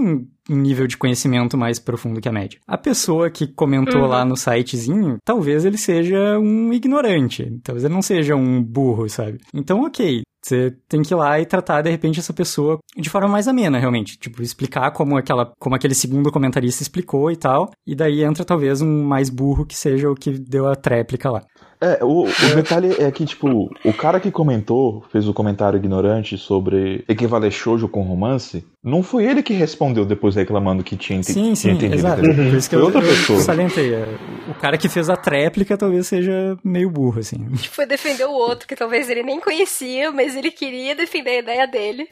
[0.49, 2.59] um nível de conhecimento mais profundo que a média.
[2.67, 8.03] A pessoa que comentou lá no sitezinho, talvez ele seja um ignorante, talvez ele não
[8.03, 9.39] seja um burro, sabe?
[9.53, 13.29] Então, ok, você tem que ir lá e tratar, de repente, essa pessoa de forma
[13.29, 14.17] mais amena, realmente.
[14.17, 17.71] Tipo, explicar como, aquela, como aquele segundo comentarista explicou e tal.
[17.87, 21.43] E daí entra, talvez, um mais burro que seja o que deu a tréplica lá.
[21.81, 26.39] É, o, o detalhe é que, tipo, o cara que comentou, fez o comentário ignorante
[26.39, 31.27] sobre equivaler shoujo com romance, não foi ele que respondeu depois reclamando que tinha, ente
[31.33, 31.95] Sim, tinha sim, entendido.
[31.97, 32.21] exato.
[32.23, 33.41] Por isso que Foi eu, outra eu pessoa.
[33.41, 33.95] salientei.
[33.95, 34.07] é,
[34.49, 37.47] O cara que fez a tréplica talvez seja meio burro, assim.
[37.71, 41.67] Foi defender o outro, que talvez ele nem conhecia, mas ele queria defender a ideia
[41.67, 42.09] dele.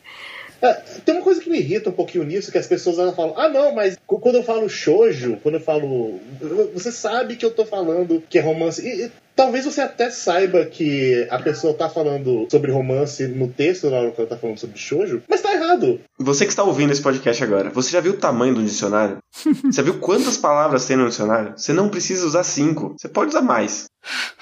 [1.05, 3.49] Tem uma coisa que me irrita um pouquinho nisso, que as pessoas elas falam, ah
[3.49, 6.21] não, mas quando eu falo shoujo, quando eu falo.
[6.73, 8.87] Você sabe que eu tô falando que é romance.
[8.87, 13.91] E, e talvez você até saiba que a pessoa tá falando sobre romance no texto
[13.91, 16.01] na hora que ela tá falando sobre shoujo, mas tá errado.
[16.19, 19.19] Você que está ouvindo esse podcast agora, você já viu o tamanho do dicionário?
[19.65, 21.53] Você viu quantas palavras tem no dicionário?
[21.57, 22.95] Você não precisa usar cinco.
[22.97, 23.87] Você pode usar mais.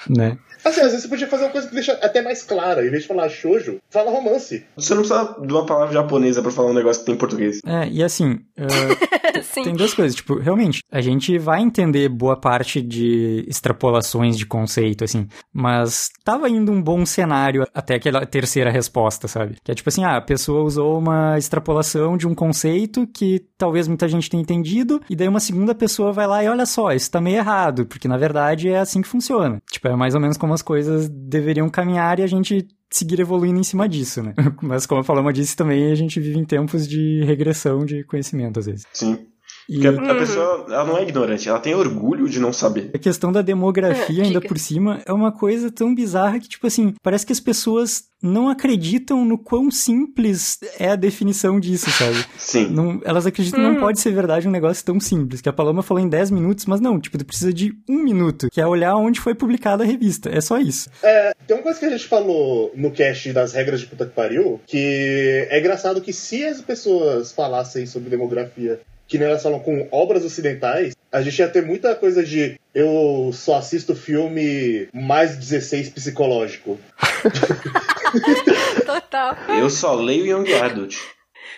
[0.07, 0.37] Né?
[0.63, 2.85] Assim, às vezes você podia fazer uma coisa que deixa até mais clara.
[2.85, 4.65] Em vez de falar shoujo, fala romance.
[4.75, 7.59] Você não precisa de uma palavra japonesa pra falar um negócio que tem em português.
[7.65, 8.39] É, e assim,
[9.43, 9.63] Sim.
[9.63, 10.15] tem duas coisas.
[10.15, 16.49] Tipo, realmente, a gente vai entender boa parte de extrapolações de conceito, assim, mas tava
[16.49, 19.57] indo um bom cenário até aquela terceira resposta, sabe?
[19.63, 23.87] Que é tipo assim, ah, a pessoa usou uma extrapolação de um conceito que talvez
[23.87, 27.11] muita gente tenha entendido, e daí uma segunda pessoa vai lá e olha só, isso
[27.11, 29.61] tá meio errado, porque na verdade é assim que funciona.
[29.71, 33.59] Tipo, é mais ou menos como as coisas deveriam caminhar e a gente seguir evoluindo
[33.59, 34.33] em cima disso, né?
[34.61, 38.59] Mas como a Paloma disse também, a gente vive em tempos de regressão de conhecimento,
[38.59, 38.85] às vezes.
[38.93, 39.32] Sim.
[39.67, 42.91] Porque a, a pessoa, ela não é ignorante, ela tem orgulho de não saber.
[42.93, 46.67] a questão da demografia, É, ainda por cima, é uma coisa tão bizarra que, tipo
[46.67, 52.25] assim, parece que as pessoas não acreditam no quão simples é a definição disso, sabe?
[52.37, 52.69] Sim.
[52.69, 55.41] Não, elas acreditam que não pode ser verdade um negócio tão simples.
[55.41, 58.47] Que a Paloma falou em 10 minutos, mas não, tipo, tu precisa de um minuto,
[58.49, 60.29] que é olhar onde foi publicada a revista.
[60.29, 60.89] É só isso.
[61.03, 64.13] É, tem uma coisa que a gente falou no cast das regras de puta que
[64.13, 68.79] pariu, que é engraçado que se as pessoas falassem sobre demografia
[69.13, 73.29] que nem elas falam com obras ocidentais, a gente ia ter muita coisa de eu
[73.31, 76.79] só assisto filme mais 16 psicológico.
[78.83, 79.35] Total.
[79.49, 80.97] Eu só leio Young Adult.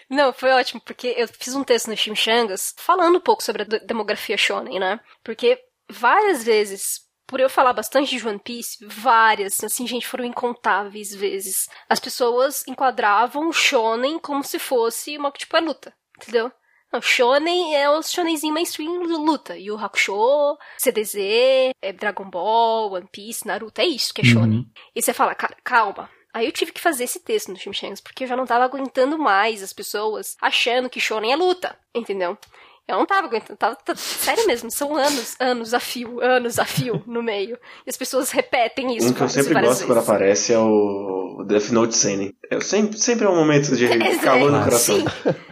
[0.10, 3.66] Não, foi ótimo, porque eu fiz um texto no Chimichangas falando um pouco sobre a
[3.66, 5.00] de- demografia shonen, né?
[5.24, 5.58] Porque
[5.90, 11.70] várias vezes, por eu falar bastante de One Piece, várias, assim, gente, foram incontáveis vezes,
[11.88, 16.52] as pessoas enquadravam o shonen como se fosse uma, tipo, é luta, entendeu?
[16.96, 19.58] Não, shonen é o shonenzinho mainstream de luta.
[19.58, 21.16] Yu Hakusho, CDZ,
[21.82, 24.66] é Dragon Ball, One Piece, Naruto, é isso que é shonen.
[24.96, 26.10] E você fala, cara, calma.
[26.34, 29.18] Aí eu tive que fazer esse texto no Chimichangas, porque eu já não tava aguentando
[29.18, 32.38] mais as pessoas achando que shonen é luta, entendeu?
[32.88, 36.66] Eu não tava aguentando, tava, tá- sério mesmo, são anos, anos a fio, anos a
[36.66, 37.58] fio no meio.
[37.86, 40.10] E as pessoas repetem isso Um que eu sempre gosto quando vezes.
[40.10, 42.34] aparece é o Death Note Seinen.
[42.50, 44.98] Eu sempre, sempre é um momento de É, calor no é, coração.
[45.00, 45.06] sim.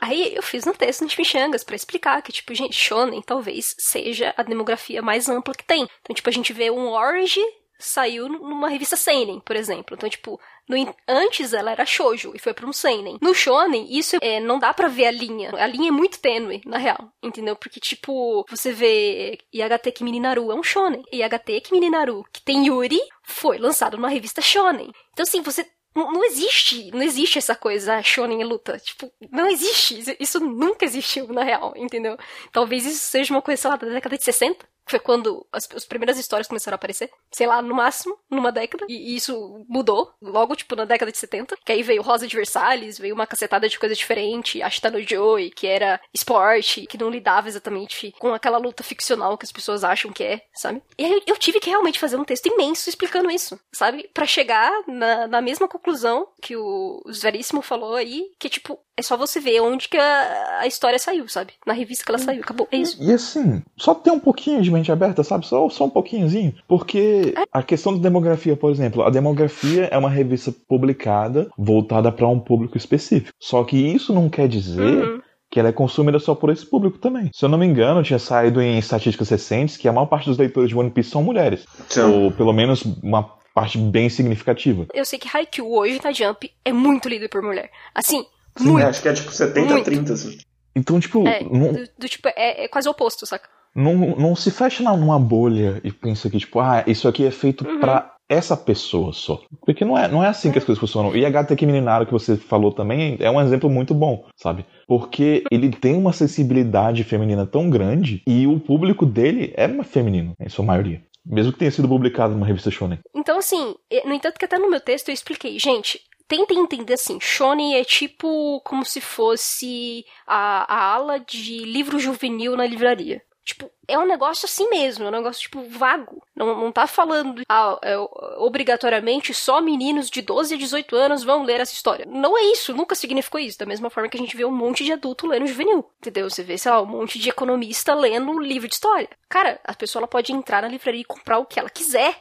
[0.00, 4.34] Aí eu fiz um texto no Chimichangas pra explicar que, tipo, gente, Shonen talvez seja
[4.36, 5.88] a demografia mais ampla que tem.
[6.00, 7.40] Então, tipo, a gente vê um Orange
[7.78, 9.94] saiu numa revista Seinen, por exemplo.
[9.94, 10.76] Então, tipo, no
[11.06, 13.18] antes ela era shoujo e foi pra um seinen.
[13.22, 15.50] No shonen, isso é, não dá pra ver a linha.
[15.54, 17.56] A linha é muito tênue, na real, entendeu?
[17.56, 21.02] Porque, tipo, você vê IHT Kimi Naru é um shonen.
[21.12, 24.90] IHT Kimi Naru, que tem Yuri, foi lançado numa revista shonen.
[25.12, 25.66] Então, assim, você
[26.12, 28.78] não existe, não existe essa coisa, ah, shonen é luta.
[28.78, 30.16] Tipo, não existe.
[30.20, 32.16] Isso nunca existiu, na real, entendeu?
[32.52, 34.66] Talvez isso seja uma coisa, sei lá, da década de 60.
[34.88, 37.10] Foi quando as, as primeiras histórias começaram a aparecer.
[37.30, 38.86] Sei lá, no máximo, numa década.
[38.88, 41.56] E, e isso mudou, logo, tipo, na década de 70.
[41.64, 44.62] Que aí veio Rosa de Versalhes, veio uma cacetada de coisa diferente.
[44.62, 49.44] Ashita no Joy, que era esporte, que não lidava exatamente com aquela luta ficcional que
[49.44, 50.82] as pessoas acham que é, sabe?
[50.96, 54.08] E aí eu tive que realmente fazer um texto imenso explicando isso, sabe?
[54.12, 59.02] Pra chegar na, na mesma conclusão que o, o Veríssimo falou aí, que, tipo, é
[59.02, 61.52] só você ver onde que a, a história saiu, sabe?
[61.64, 62.66] Na revista que ela saiu, acabou.
[62.72, 62.96] É isso.
[63.00, 65.46] E assim, só ter um pouquinho de mente aberta, sabe?
[65.46, 66.52] Só, só um pouquinhozinho.
[66.66, 72.26] Porque a questão da demografia, por exemplo, a demografia é uma revista publicada voltada para
[72.26, 73.32] um público específico.
[73.38, 75.20] Só que isso não quer dizer Uhum.
[75.50, 77.30] que ela é consumida só por esse público também.
[77.32, 80.36] Se eu não me engano, tinha saído em estatísticas recentes que a maior parte dos
[80.38, 81.64] leitores de One Piece são mulheres.
[81.90, 83.22] Então, Ou pelo menos uma
[83.54, 84.86] parte bem significativa.
[84.92, 87.70] Eu sei que Haikyuu hoje na Jump é muito lido por mulher.
[87.94, 88.24] Assim,
[88.66, 88.86] é, muito.
[88.86, 89.84] acho que é tipo 70 Muito.
[89.84, 90.38] 30, assim.
[90.76, 93.48] Então, tipo, É, não, do, do tipo, é, é quase o oposto, saca?
[93.74, 97.30] não, não se fecha na- numa bolha e pensa que, tipo, ah, isso aqui é
[97.30, 97.78] feito Uhum.
[97.80, 99.40] pra essa pessoa só.
[99.64, 101.14] Porque não é, não é assim que as coisas funcionam.
[101.16, 104.66] E a Gata Mininaro que você falou também é um exemplo muito bom, sabe?
[104.86, 110.48] Porque ele tem uma sensibilidade feminina tão grande e o público dele é feminino, em
[110.48, 111.00] sua maioria.
[111.24, 112.98] Mesmo que tenha sido publicado numa revista shonen.
[113.14, 113.74] Então, assim,
[114.06, 117.82] no entanto que até no meu texto eu expliquei, gente, tentem entender assim, shonen é
[117.82, 123.22] tipo como se fosse a, a ala de livro juvenil na livraria.
[123.48, 126.22] Tipo, é um negócio assim mesmo, é um negócio, tipo, vago.
[126.36, 127.96] Não, não tá falando, ah, é,
[128.36, 132.04] obrigatoriamente só meninos de 12 a 18 anos vão ler essa história.
[132.06, 133.58] Não é isso, nunca significou isso.
[133.58, 136.28] Da mesma forma que a gente vê um monte de adulto lendo juvenil, entendeu?
[136.28, 139.08] Você vê, sei lá, um monte de economista lendo livro de história.
[139.30, 142.14] Cara, a pessoa ela pode entrar na livraria e comprar o que ela quiser,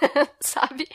[0.40, 0.88] sabe?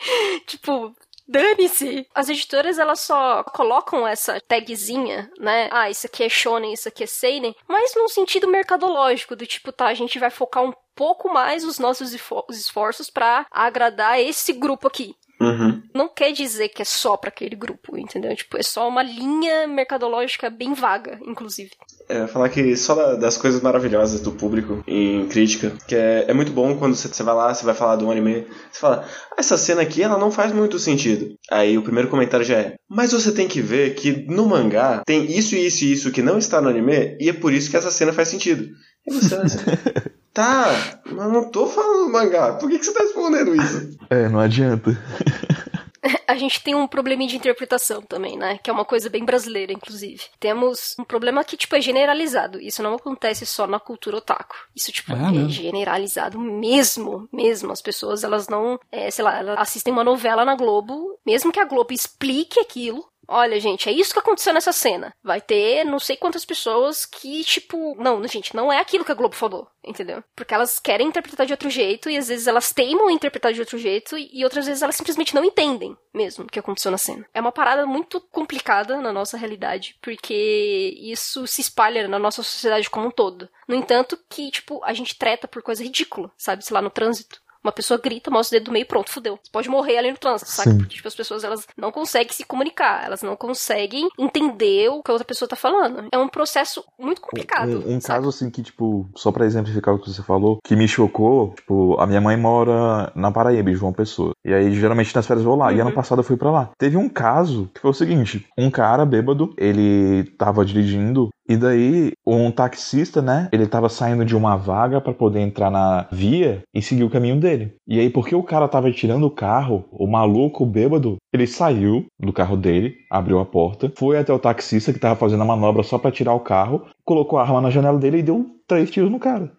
[0.48, 0.96] Tipo,
[1.28, 2.06] Dane-se!
[2.14, 5.68] As editoras, elas só colocam essa tagzinha, né?
[5.72, 9.72] Ah, isso aqui é shonen, isso aqui é seinen, mas num sentido mercadológico, do tipo,
[9.72, 12.14] tá, a gente vai focar um pouco mais os nossos
[12.50, 15.14] esforços para agradar esse grupo aqui.
[15.40, 15.82] Uhum.
[15.94, 18.34] Não quer dizer que é só para aquele grupo, entendeu?
[18.34, 21.70] Tipo, é só uma linha mercadológica bem vaga, inclusive.
[22.08, 26.52] É, falar que só das coisas maravilhosas do público em crítica, que é, é muito
[26.52, 29.58] bom quando você, você vai lá, você vai falar do anime, você fala, ah, essa
[29.58, 31.34] cena aqui ela não faz muito sentido.
[31.50, 35.24] Aí o primeiro comentário já é, mas você tem que ver que no mangá tem
[35.30, 37.76] isso e isso e isso que não está no anime, e é por isso que
[37.76, 38.68] essa cena faz sentido.
[39.06, 39.58] E você, assim,
[40.36, 42.52] Tá, mas não tô falando mangá.
[42.60, 43.96] Por que, que você tá respondendo isso?
[44.10, 44.90] É, não adianta.
[46.28, 48.58] a gente tem um probleminha de interpretação também, né?
[48.62, 50.24] Que é uma coisa bem brasileira, inclusive.
[50.38, 52.60] Temos um problema que, tipo, é generalizado.
[52.60, 54.54] Isso não acontece só na cultura otaku.
[54.76, 57.72] Isso, tipo, ah, é generalizado mesmo, mesmo.
[57.72, 61.60] As pessoas, elas não, é, sei lá, elas assistem uma novela na Globo, mesmo que
[61.60, 65.14] a Globo explique aquilo, Olha, gente, é isso que aconteceu nessa cena.
[65.22, 67.94] Vai ter não sei quantas pessoas que, tipo.
[67.98, 70.22] Não, gente, não é aquilo que a Globo falou, entendeu?
[70.34, 73.78] Porque elas querem interpretar de outro jeito e às vezes elas teimam interpretar de outro
[73.78, 77.26] jeito e outras vezes elas simplesmente não entendem mesmo o que aconteceu na cena.
[77.34, 82.88] É uma parada muito complicada na nossa realidade, porque isso se espalha na nossa sociedade
[82.88, 83.48] como um todo.
[83.68, 86.64] No entanto, que, tipo, a gente treta por coisa ridícula, sabe?
[86.64, 87.40] Sei lá, no trânsito.
[87.62, 89.38] Uma pessoa grita, mostra o dedo do meio, pronto, fudeu.
[89.42, 90.76] Você pode morrer ali no trânsito, sabe?
[90.78, 95.10] Porque tipo, as pessoas elas não conseguem se comunicar, elas não conseguem entender o que
[95.10, 96.08] a outra pessoa tá falando.
[96.12, 97.82] É um processo muito complicado.
[97.86, 100.88] Um, um caso assim que, tipo, só para exemplificar o que você falou, que me
[100.88, 104.32] chocou, tipo, a minha mãe mora na Paraíba, em João Pessoa.
[104.44, 105.66] E aí, geralmente nas férias eu vou lá.
[105.66, 105.76] Uhum.
[105.76, 105.96] E ano uhum.
[105.96, 106.70] passado eu fui para lá.
[106.78, 112.12] Teve um caso que foi o seguinte: um cara bêbado, ele tava dirigindo e daí,
[112.26, 113.48] um taxista, né?
[113.52, 117.38] Ele tava saindo de uma vaga para poder entrar na via e seguir o caminho
[117.38, 117.74] dele.
[117.86, 122.06] E aí, porque o cara tava tirando o carro, o maluco, o bêbado, ele saiu
[122.18, 125.82] do carro dele, abriu a porta, foi até o taxista que tava fazendo a manobra
[125.82, 129.10] só para tirar o carro, colocou a arma na janela dele e deu três tiros
[129.10, 129.52] no cara.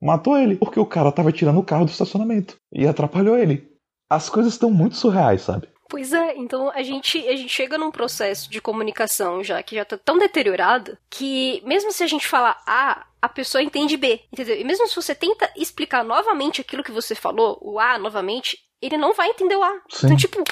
[0.00, 3.68] Matou ele, porque o cara tava tirando o carro do estacionamento e atrapalhou ele.
[4.10, 5.68] As coisas estão muito surreais, sabe?
[5.88, 9.86] Pois é, então a gente, a gente chega num processo de comunicação já que já
[9.86, 14.60] tá tão deteriorado que mesmo se a gente falar A, a pessoa entende B, entendeu?
[14.60, 18.98] E mesmo se você tenta explicar novamente aquilo que você falou, o A novamente, ele
[18.98, 19.80] não vai entender o A.
[19.88, 20.06] Sim.
[20.06, 20.44] Então, tipo,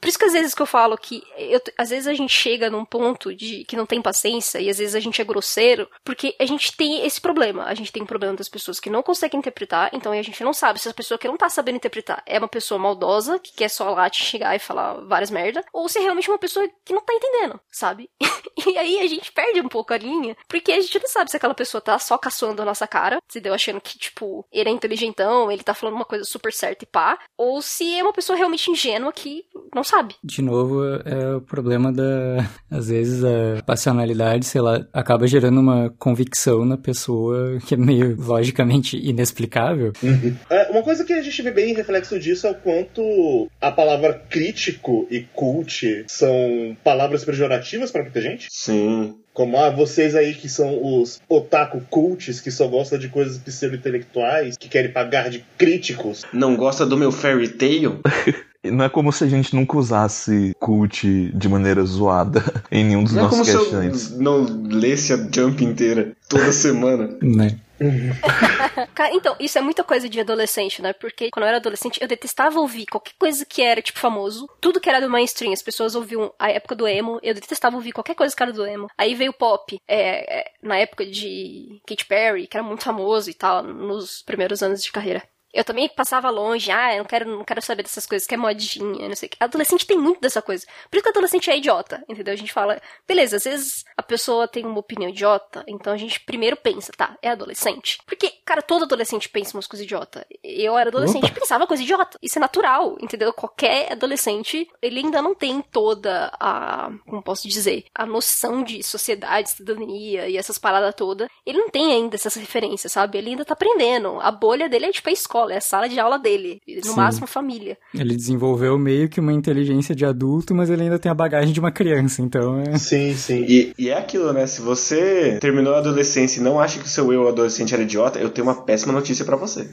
[0.00, 2.70] por isso que às vezes que eu falo que eu, às vezes a gente chega
[2.70, 6.34] num ponto de que não tem paciência e às vezes a gente é grosseiro, porque
[6.38, 7.64] a gente tem esse problema.
[7.64, 10.52] A gente tem um problema das pessoas que não conseguem interpretar, então a gente não
[10.52, 13.68] sabe se a pessoa que não tá sabendo interpretar é uma pessoa maldosa, que quer
[13.68, 16.92] só lá te chegar e falar várias merda, ou se é realmente uma pessoa que
[16.92, 18.10] não tá entendendo, sabe?
[18.66, 21.36] e aí a gente perde um pouco a linha, porque a gente não sabe se
[21.36, 24.72] aquela pessoa tá só caçoando a nossa cara, se deu achando que, tipo, ele é
[24.72, 28.36] inteligentão, ele tá falando uma coisa super certa e pá, ou se é uma pessoa
[28.36, 29.44] realmente ingênua que
[29.74, 30.14] não sabe.
[30.22, 32.48] De novo, é o problema da.
[32.70, 38.16] Às vezes a passionalidade, sei lá, acaba gerando uma convicção na pessoa que é meio
[38.18, 39.92] logicamente inexplicável.
[40.02, 40.36] Uhum.
[40.50, 44.12] É, uma coisa que a gente vê bem reflexo disso é o quanto a palavra
[44.14, 48.48] crítico e cult são palavras pejorativas para muita gente.
[48.50, 49.14] Sim.
[49.32, 54.56] Como, ah, vocês aí que são os otaku cults, que só gostam de coisas pseudo-intelectuais,
[54.56, 56.24] que querem pagar de críticos.
[56.32, 58.00] Não gosta do meu fairy tale?
[58.70, 63.12] Não é como se a gente nunca usasse cult de maneira zoada em nenhum dos
[63.12, 67.16] não nossos é como Se eu não lesse a Jump inteira toda semana.
[67.22, 67.58] Né?
[69.12, 70.92] então, isso é muita coisa de adolescente, né?
[70.92, 74.48] Porque quando eu era adolescente, eu detestava ouvir qualquer coisa que era, tipo, famoso.
[74.60, 75.52] Tudo que era do mainstream.
[75.52, 77.18] As pessoas ouviam a época do emo.
[77.22, 78.88] Eu detestava ouvir qualquer coisa que era do emo.
[78.96, 83.30] Aí veio o pop, é, é, na época de Katy Perry, que era muito famoso
[83.30, 85.22] e tal, nos primeiros anos de carreira.
[85.52, 88.36] Eu também passava longe, ah, eu não quero, não quero saber dessas coisas, que é
[88.36, 89.36] modinha, não sei o que.
[89.40, 90.66] Adolescente tem muito dessa coisa.
[90.90, 92.34] Por isso que adolescente é idiota, entendeu?
[92.34, 96.20] A gente fala, beleza, às vezes a pessoa tem uma opinião idiota, então a gente
[96.20, 97.98] primeiro pensa, tá, é adolescente.
[98.06, 100.26] Porque, cara, todo adolescente pensa umas coisas idiota.
[100.44, 102.18] Eu era adolescente e pensava coisa idiota.
[102.22, 103.32] Isso é natural, entendeu?
[103.32, 109.50] Qualquer adolescente, ele ainda não tem toda a, como posso dizer, a noção de sociedade,
[109.50, 111.28] cidadania e essas paradas todas.
[111.46, 113.18] Ele não tem ainda essas referências, sabe?
[113.18, 114.18] Ele ainda tá aprendendo.
[114.20, 116.60] A bolha dele é tipo a escola escola, é a sala de aula dele.
[116.66, 116.96] No Sim.
[116.96, 117.76] máximo, família.
[117.94, 121.60] Ele desenvolveu meio que uma inteligência de adulto, mas ele ainda tem a bagagem de
[121.60, 122.76] uma criança, então é.
[122.76, 123.44] Sim, sim.
[123.48, 124.46] E, e é aquilo, né?
[124.46, 128.18] Se você terminou a adolescência e não acha que o seu eu adolescente era idiota,
[128.18, 129.68] eu tenho uma péssima notícia pra você.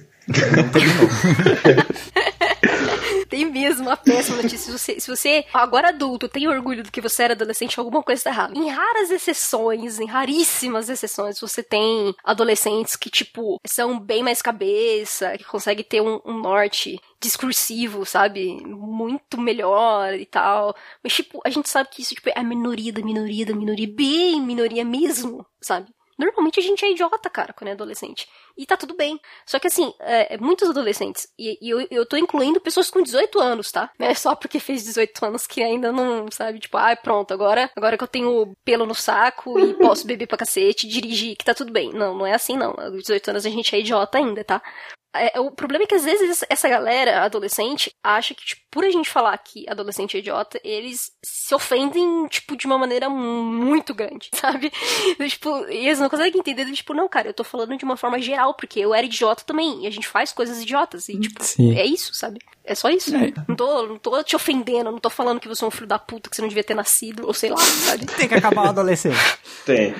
[0.71, 0.85] Tem
[3.65, 4.57] mesmo uma péssima notícia.
[4.57, 8.23] Se você, se você, agora adulto, tem orgulho do que você era adolescente, alguma coisa
[8.23, 8.57] tá errada.
[8.57, 15.37] Em raras exceções, em raríssimas exceções, você tem adolescentes que, tipo, são bem mais cabeça,
[15.37, 18.61] que conseguem ter um, um norte discursivo, sabe?
[18.65, 20.75] Muito melhor e tal.
[21.03, 23.87] Mas, tipo, a gente sabe que isso tipo, é a minoria da minoria da minoria,
[23.87, 25.87] bem minoria mesmo, sabe?
[26.17, 28.27] Normalmente a gente é idiota, cara, quando é adolescente.
[28.57, 29.19] E tá tudo bem.
[29.45, 33.39] Só que assim, é, muitos adolescentes, e, e eu, eu tô incluindo pessoas com 18
[33.39, 33.91] anos, tá?
[33.99, 37.33] Não é só porque fez 18 anos que ainda não, sabe, tipo, ai, ah, pronto,
[37.33, 41.45] agora, agora que eu tenho pelo no saco e posso beber pra cacete, dirigir, que
[41.45, 41.91] tá tudo bem.
[41.91, 42.73] Não, não é assim não.
[42.77, 44.61] Aos 18 anos a gente é idiota ainda, tá?
[45.15, 48.89] É, o problema é que às vezes essa galera adolescente acha que, tipo, por a
[48.89, 54.29] gente falar que adolescente é idiota, eles se ofendem, tipo, de uma maneira muito grande,
[54.35, 54.71] sabe?
[55.29, 58.53] tipo, eles não conseguem entender, tipo, não, cara, eu tô falando de uma forma geral,
[58.53, 61.77] porque eu era idiota também, e a gente faz coisas idiotas, e, tipo, Sim.
[61.77, 62.39] é isso, sabe?
[62.63, 63.15] É só isso.
[63.15, 63.31] É.
[63.47, 65.99] Não, tô, não tô te ofendendo, não tô falando que você é um filho da
[65.99, 68.05] puta, que você não devia ter nascido, ou sei lá, sabe?
[68.07, 69.17] Tem que acabar o adolescente.
[69.65, 69.95] Tem.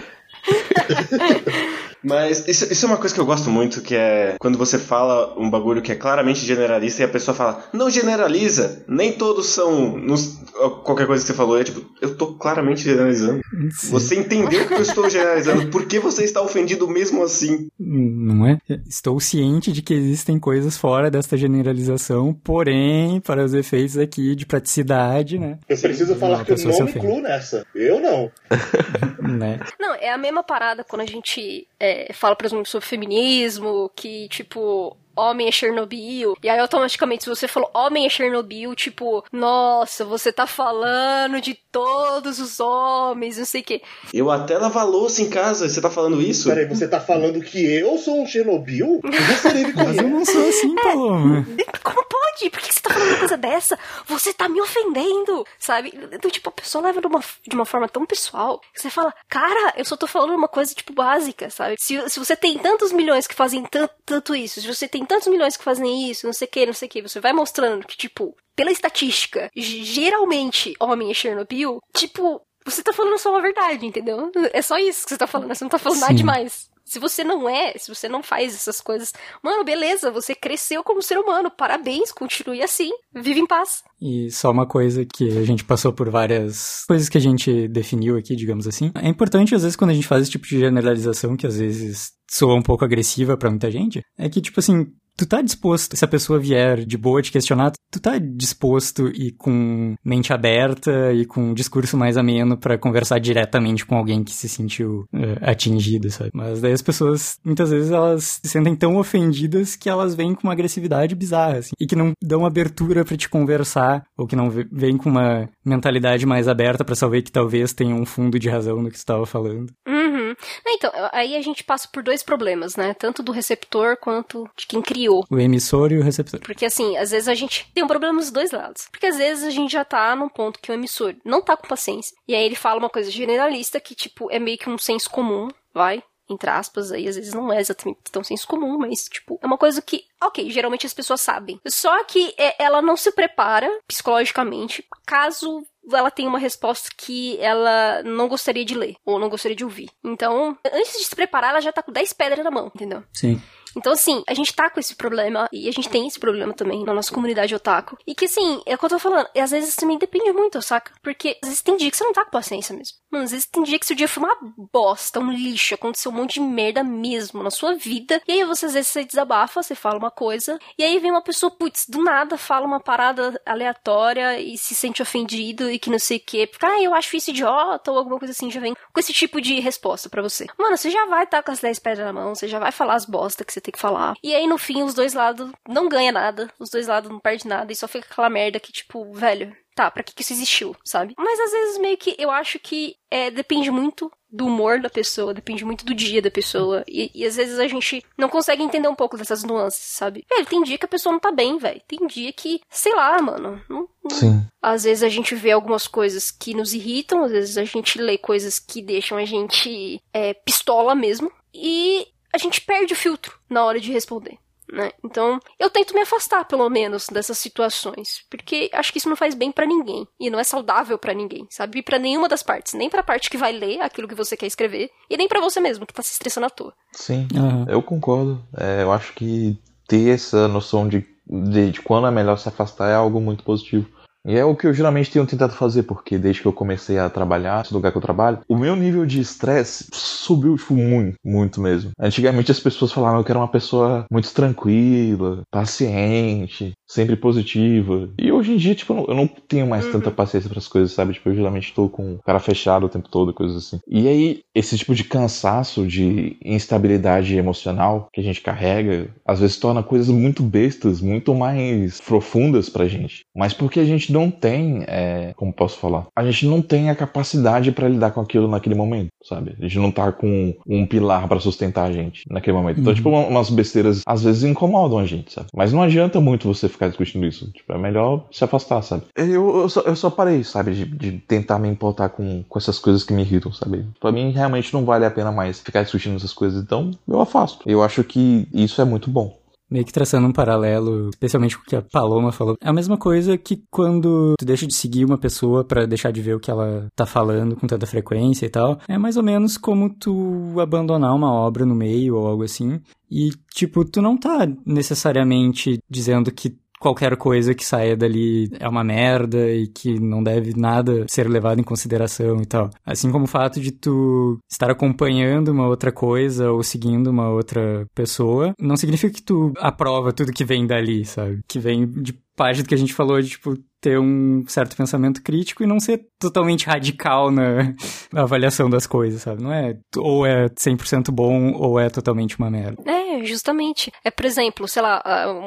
[2.05, 5.33] Mas isso, isso é uma coisa que eu gosto muito, que é quando você fala
[5.37, 9.97] um bagulho que é claramente generalista e a pessoa fala, não generaliza, nem todos são
[9.97, 10.39] nos-
[10.83, 11.59] qualquer coisa que você falou.
[11.59, 13.41] É tipo, eu tô claramente generalizando.
[13.71, 13.91] Sim.
[13.91, 17.67] Você entendeu que eu estou generalizando, por que você está ofendido mesmo assim?
[17.79, 18.57] Não é?
[18.87, 24.45] Estou ciente de que existem coisas fora desta generalização, porém, para os efeitos aqui de
[24.45, 25.57] praticidade, né?
[25.67, 27.65] Eu preciso Não, falar a que eu não me incluo nessa.
[27.73, 28.31] Eu não.
[29.21, 29.59] né?
[29.79, 34.27] Não, é a mesma parada quando a gente é, fala, por exemplo, sobre feminismo, que,
[34.29, 36.35] tipo, homem é Chernobyl.
[36.43, 41.53] E aí, automaticamente, se você falou homem é Chernobyl, tipo, nossa, você tá falando de
[41.71, 43.81] todos os homens, não sei o quê.
[44.13, 46.49] Eu até lavar louça em casa, você tá falando isso?
[46.49, 49.01] Peraí, você tá falando que eu sou um Chernobyl?
[49.35, 51.45] Você Mas eu não sou assim, Paloma.
[51.83, 52.49] Como pode?
[52.49, 53.79] Por que você tá falando uma coisa dessa?
[54.07, 55.93] Você tá me ofendendo, sabe?
[56.11, 59.13] Então, tipo, a pessoa leva de uma, de uma forma tão pessoal que você fala,
[59.29, 61.75] cara, eu só tô falando uma coisa, tipo, básica, sabe?
[61.79, 65.27] Se, se você tem tantos milhões que fazem tanto, tanto isso, se você tem tantos
[65.27, 67.85] milhões que fazem isso, não sei o que, não sei o que, você vai mostrando
[67.85, 73.85] que, tipo, pela estatística, geralmente homem é Chernobyl, tipo, você tá falando só uma verdade,
[73.85, 74.31] entendeu?
[74.51, 76.17] É só isso que você tá falando, você não tá falando nada Sim.
[76.17, 76.69] demais.
[76.85, 79.11] Se você não é, se você não faz essas coisas,
[79.41, 83.83] mano, beleza, você cresceu como ser humano, parabéns, continue assim, vive em paz.
[83.99, 88.17] E só uma coisa que a gente passou por várias coisas que a gente definiu
[88.17, 88.91] aqui, digamos assim.
[88.95, 92.11] É importante, às vezes, quando a gente faz esse tipo de generalização, que às vezes
[92.29, 94.85] soa um pouco agressiva pra muita gente, é que, tipo assim,
[95.17, 99.31] tu tá disposto, se a pessoa vier de boa te questionar, tu tá disposto e
[99.31, 104.31] com mente aberta e com um discurso mais ameno pra conversar diretamente com alguém que
[104.31, 106.31] se sentiu eh, atingido, sabe?
[106.33, 110.43] Mas daí as pessoas, muitas vezes, elas se sentem tão ofendidas que elas vêm com
[110.43, 114.49] uma agressividade bizarra, assim, e que não dão abertura pra te conversar, ou que não
[114.49, 118.81] vêm com uma mentalidade mais aberta pra saber que talvez tenha um fundo de razão
[118.81, 119.71] no que tu tava falando.
[119.87, 120.35] Uhum.
[120.67, 122.93] Então, aí a gente passa por dois problemas, né?
[122.93, 125.25] Tanto do receptor quanto de quem criou.
[125.29, 126.39] O emissor e o receptor.
[126.41, 128.87] Porque assim, às vezes a gente tem um problema dos dois lados.
[128.91, 131.67] Porque às vezes a gente já tá num ponto que o emissor não tá com
[131.67, 132.15] paciência.
[132.27, 135.47] E aí ele fala uma coisa generalista que, tipo, é meio que um senso comum,
[135.73, 136.03] vai?
[136.27, 139.59] Entre aspas, aí às vezes não é exatamente tão senso comum, mas, tipo, é uma
[139.59, 141.61] coisa que, ok, geralmente as pessoas sabem.
[141.67, 148.01] Só que é, ela não se prepara psicologicamente caso ela tenha uma resposta que ela
[148.03, 149.91] não gostaria de ler, ou não gostaria de ouvir.
[150.03, 153.03] Então, antes de se preparar, ela já tá com 10 pedras na mão, entendeu?
[153.13, 153.39] Sim.
[153.75, 156.83] Então, assim, a gente tá com esse problema, e a gente tem esse problema também
[156.83, 157.97] na nossa comunidade otaku.
[158.05, 160.61] E que, assim, é o que eu tô falando, e às vezes também depende muito,
[160.61, 160.93] saca?
[161.01, 162.97] Porque às vezes tem dia que você não tá com paciência mesmo.
[163.11, 164.37] Mano, às vezes tem dia que seu dia foi uma
[164.71, 168.21] bosta, um lixo, aconteceu um monte de merda mesmo na sua vida.
[168.27, 171.21] E aí você, às vezes, você desabafa, você fala uma coisa, e aí vem uma
[171.21, 175.99] pessoa, putz, do nada fala uma parada aleatória e se sente ofendido e que não
[175.99, 176.47] sei o quê.
[176.47, 179.41] Porque, ah, eu acho isso idiota, ou alguma coisa assim, já vem com esse tipo
[179.41, 180.45] de resposta pra você.
[180.57, 182.95] Mano, você já vai estar com as 10 pedras na mão, você já vai falar
[182.95, 184.15] as bosta que você tem que falar.
[184.23, 187.47] E aí, no fim, os dois lados não ganha nada, os dois lados não perdem
[187.49, 190.75] nada, e só fica aquela merda que, tipo, velho, tá, pra que que isso existiu,
[190.85, 191.13] sabe?
[191.17, 195.33] Mas às vezes meio que eu acho que é, depende muito do humor da pessoa,
[195.33, 196.83] depende muito do dia da pessoa.
[196.87, 200.25] E, e às vezes a gente não consegue entender um pouco dessas nuances, sabe?
[200.29, 201.81] Velho, tem dia que a pessoa não tá bem, velho.
[201.87, 203.61] Tem dia que, sei lá, mano.
[203.69, 204.45] Não, não- Sim.
[204.61, 208.17] Às vezes a gente vê algumas coisas que nos irritam, às vezes a gente lê
[208.17, 211.31] coisas que deixam a gente é, pistola mesmo.
[211.53, 212.05] E
[212.35, 214.37] a gente perde o filtro na hora de responder.
[214.71, 214.91] né?
[215.03, 219.33] Então, eu tento me afastar, pelo menos, dessas situações, porque acho que isso não faz
[219.33, 221.81] bem para ninguém e não é saudável para ninguém, sabe?
[221.81, 224.47] Para nenhuma das partes, nem para a parte que vai ler aquilo que você quer
[224.47, 226.73] escrever e nem para você mesmo que tá se estressando à toa.
[226.91, 227.65] Sim, uhum.
[227.69, 228.43] eu concordo.
[228.57, 229.57] É, eu acho que
[229.87, 233.87] ter essa noção de, de, de quando é melhor se afastar é algo muito positivo.
[234.25, 237.09] E é o que eu geralmente tenho tentado fazer, porque desde que eu comecei a
[237.09, 241.61] trabalhar, esse lugar que eu trabalho, o meu nível de estresse subiu, tipo, muito, muito
[241.61, 241.91] mesmo.
[241.99, 248.09] Antigamente as pessoas falavam que eu era uma pessoa muito tranquila, paciente, sempre positiva.
[248.17, 249.93] E hoje em dia, tipo, eu não, tenho mais uhum.
[249.93, 251.13] tanta paciência para as coisas, sabe?
[251.13, 253.79] Tipo, eu geralmente estou com cara fechado o tempo todo, coisas assim.
[253.87, 259.57] E aí, esse tipo de cansaço, de instabilidade emocional que a gente carrega, às vezes
[259.57, 263.25] torna coisas muito bestas, muito mais profundas pra gente.
[263.35, 266.07] Mas porque a gente não tem, é, como posso falar?
[266.15, 269.55] A gente não tem a capacidade para lidar com aquilo naquele momento, sabe?
[269.59, 272.79] A gente não tá com um pilar para sustentar a gente naquele momento.
[272.79, 272.95] Então, uhum.
[272.95, 275.47] tipo, umas besteiras às vezes incomodam a gente, sabe?
[275.53, 277.51] Mas não adianta muito você ficar discutindo isso.
[277.51, 279.03] Tipo, é melhor se afastar, sabe?
[279.15, 280.73] Eu, eu, só, eu só parei, sabe?
[280.73, 283.85] De, de, tentar me importar com, com essas coisas que me irritam, sabe?
[283.99, 286.63] Pra mim, realmente não vale a pena mais ficar discutindo essas coisas.
[286.63, 287.69] Então, eu afasto.
[287.69, 291.65] Eu acho que isso é muito bom meio que traçando um paralelo, especialmente com o
[291.65, 292.55] que a Paloma falou.
[292.61, 296.21] É a mesma coisa que quando tu deixa de seguir uma pessoa para deixar de
[296.21, 298.79] ver o que ela tá falando com tanta frequência e tal.
[298.87, 302.79] É mais ou menos como tu abandonar uma obra no meio ou algo assim.
[303.09, 308.83] E, tipo, tu não tá necessariamente dizendo que qualquer coisa que saia dali é uma
[308.83, 312.69] merda e que não deve nada ser levado em consideração e tal.
[312.85, 317.87] Assim como o fato de tu estar acompanhando uma outra coisa ou seguindo uma outra
[317.95, 321.39] pessoa, não significa que tu aprova tudo que vem dali, sabe?
[321.47, 325.21] Que vem de parte do que a gente falou de, tipo, ter um certo pensamento
[325.21, 327.73] crítico e não ser totalmente radical na,
[328.11, 329.41] na avaliação das coisas, sabe?
[329.41, 332.81] Não é ou é 100% bom ou é totalmente uma merda.
[332.85, 333.91] É, justamente.
[334.03, 335.01] É, por exemplo, sei lá,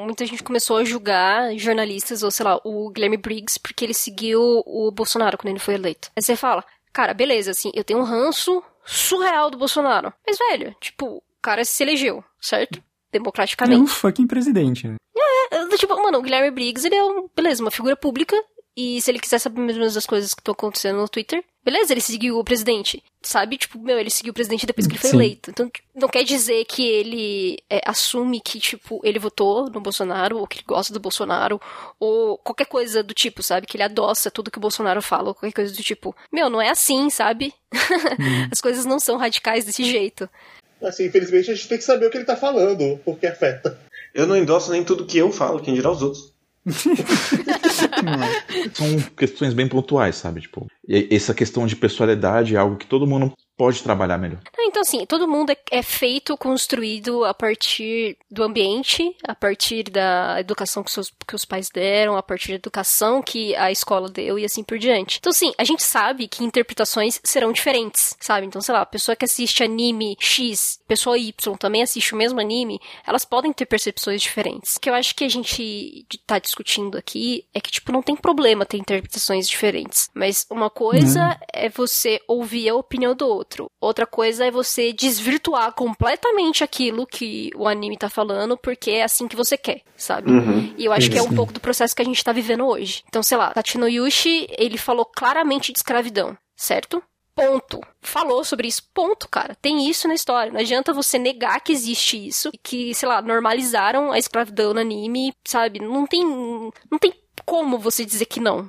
[0.04, 4.40] muita gente começou a julgar jornalistas ou, sei lá, o Guilherme Briggs porque ele seguiu
[4.64, 6.10] o Bolsonaro quando ele foi eleito.
[6.16, 10.12] Aí você fala, cara, beleza, assim, eu tenho um ranço surreal do Bolsonaro.
[10.26, 12.82] Mas, velho, tipo, o cara se elegeu, certo?
[13.12, 13.80] Democraticamente.
[13.80, 14.96] É um fucking presidente, né?
[15.78, 18.36] Tipo, mano, o Guilherme Briggs, ele é um, beleza, uma figura pública.
[18.80, 22.00] E se ele quiser saber mesmo as coisas que estão acontecendo no Twitter, beleza, ele
[22.00, 23.02] seguiu o presidente.
[23.20, 23.58] Sabe?
[23.58, 25.16] Tipo, meu, ele seguiu o presidente depois que ele foi Sim.
[25.16, 25.50] eleito.
[25.50, 30.46] Então, não quer dizer que ele é, assume que, tipo, ele votou no Bolsonaro, ou
[30.46, 31.60] que ele gosta do Bolsonaro,
[31.98, 33.66] ou qualquer coisa do tipo, sabe?
[33.66, 36.14] Que ele adoça tudo que o Bolsonaro fala, ou qualquer coisa do tipo.
[36.32, 37.52] Meu, não é assim, sabe?
[37.74, 38.48] Hum.
[38.52, 40.30] As coisas não são radicais desse jeito.
[40.80, 43.76] Assim, infelizmente a gente tem que saber o que ele tá falando, porque afeta.
[44.18, 46.34] Eu não endosso nem tudo que eu falo, quem dirá os outros.
[48.74, 50.40] São questões bem pontuais, sabe?
[50.40, 54.38] Tipo, essa questão de personalidade é algo que todo mundo pode trabalhar melhor.
[54.60, 60.36] Então, assim, todo mundo é, é, feito, construído a partir do ambiente, a partir da
[60.38, 64.38] educação que, seus, que os pais deram, a partir da educação que a escola deu
[64.38, 65.18] e assim por diante.
[65.18, 68.46] Então, assim, a gente sabe que interpretações serão diferentes, sabe?
[68.46, 72.40] Então, sei lá, a pessoa que assiste anime X, pessoa Y também assiste o mesmo
[72.40, 74.76] anime, elas podem ter percepções diferentes.
[74.76, 78.14] O que eu acho que a gente tá discutindo aqui é que, tipo, não tem
[78.14, 80.08] problema ter interpretações diferentes.
[80.14, 81.34] Mas uma coisa uhum.
[81.52, 83.70] é você ouvir a opinião do outro outro.
[83.80, 89.26] Outra coisa é você desvirtuar completamente aquilo que o anime tá falando, porque é assim
[89.26, 90.30] que você quer, sabe?
[90.30, 90.74] Uhum.
[90.76, 93.02] E eu acho que é um pouco do processo que a gente tá vivendo hoje.
[93.08, 97.02] Então, sei lá, Tachino Yushi, ele falou claramente de escravidão, certo?
[97.34, 97.80] Ponto.
[98.02, 98.82] Falou sobre isso.
[98.92, 99.56] Ponto, cara.
[99.62, 100.52] Tem isso na história.
[100.52, 102.50] Não adianta você negar que existe isso.
[102.52, 105.78] E que, sei lá, normalizaram a escravidão no anime, sabe?
[105.78, 106.24] Não tem.
[106.24, 107.12] Não tem
[107.46, 108.68] como você dizer que não.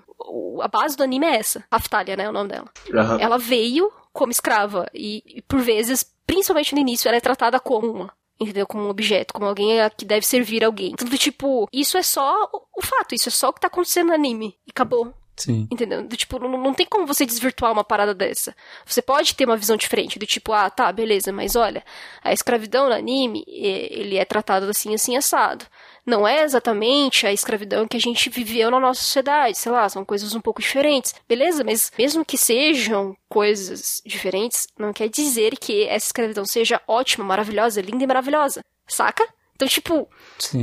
[0.61, 1.63] A base do anime é essa.
[1.71, 2.25] Aftalia, né?
[2.25, 2.69] É o nome dela.
[2.93, 3.19] Uhum.
[3.19, 4.87] Ela veio como escrava.
[4.93, 8.13] E, e, por vezes, principalmente no início, ela é tratada como uma.
[8.39, 8.65] Entendeu?
[8.65, 10.95] Como um objeto, como alguém que deve servir alguém.
[10.95, 14.13] Tudo tipo, isso é só o fato, isso é só o que tá acontecendo no
[14.13, 14.55] anime.
[14.65, 15.13] E acabou.
[15.35, 15.67] Sim.
[15.71, 16.03] Entendeu?
[16.03, 18.55] Do tipo, não, não tem como você desvirtuar uma parada dessa.
[18.85, 21.83] Você pode ter uma visão diferente, do tipo, ah, tá, beleza, mas olha,
[22.21, 25.65] a escravidão no anime, ele é tratado assim, assim, assado
[26.09, 30.03] não é exatamente a escravidão que a gente viveu na nossa sociedade, sei lá, são
[30.03, 31.13] coisas um pouco diferentes.
[31.27, 37.23] Beleza, mas mesmo que sejam coisas diferentes, não quer dizer que essa escravidão seja ótima,
[37.23, 38.63] maravilhosa, linda e maravilhosa.
[38.87, 39.25] Saca?
[39.55, 40.09] Então, tipo,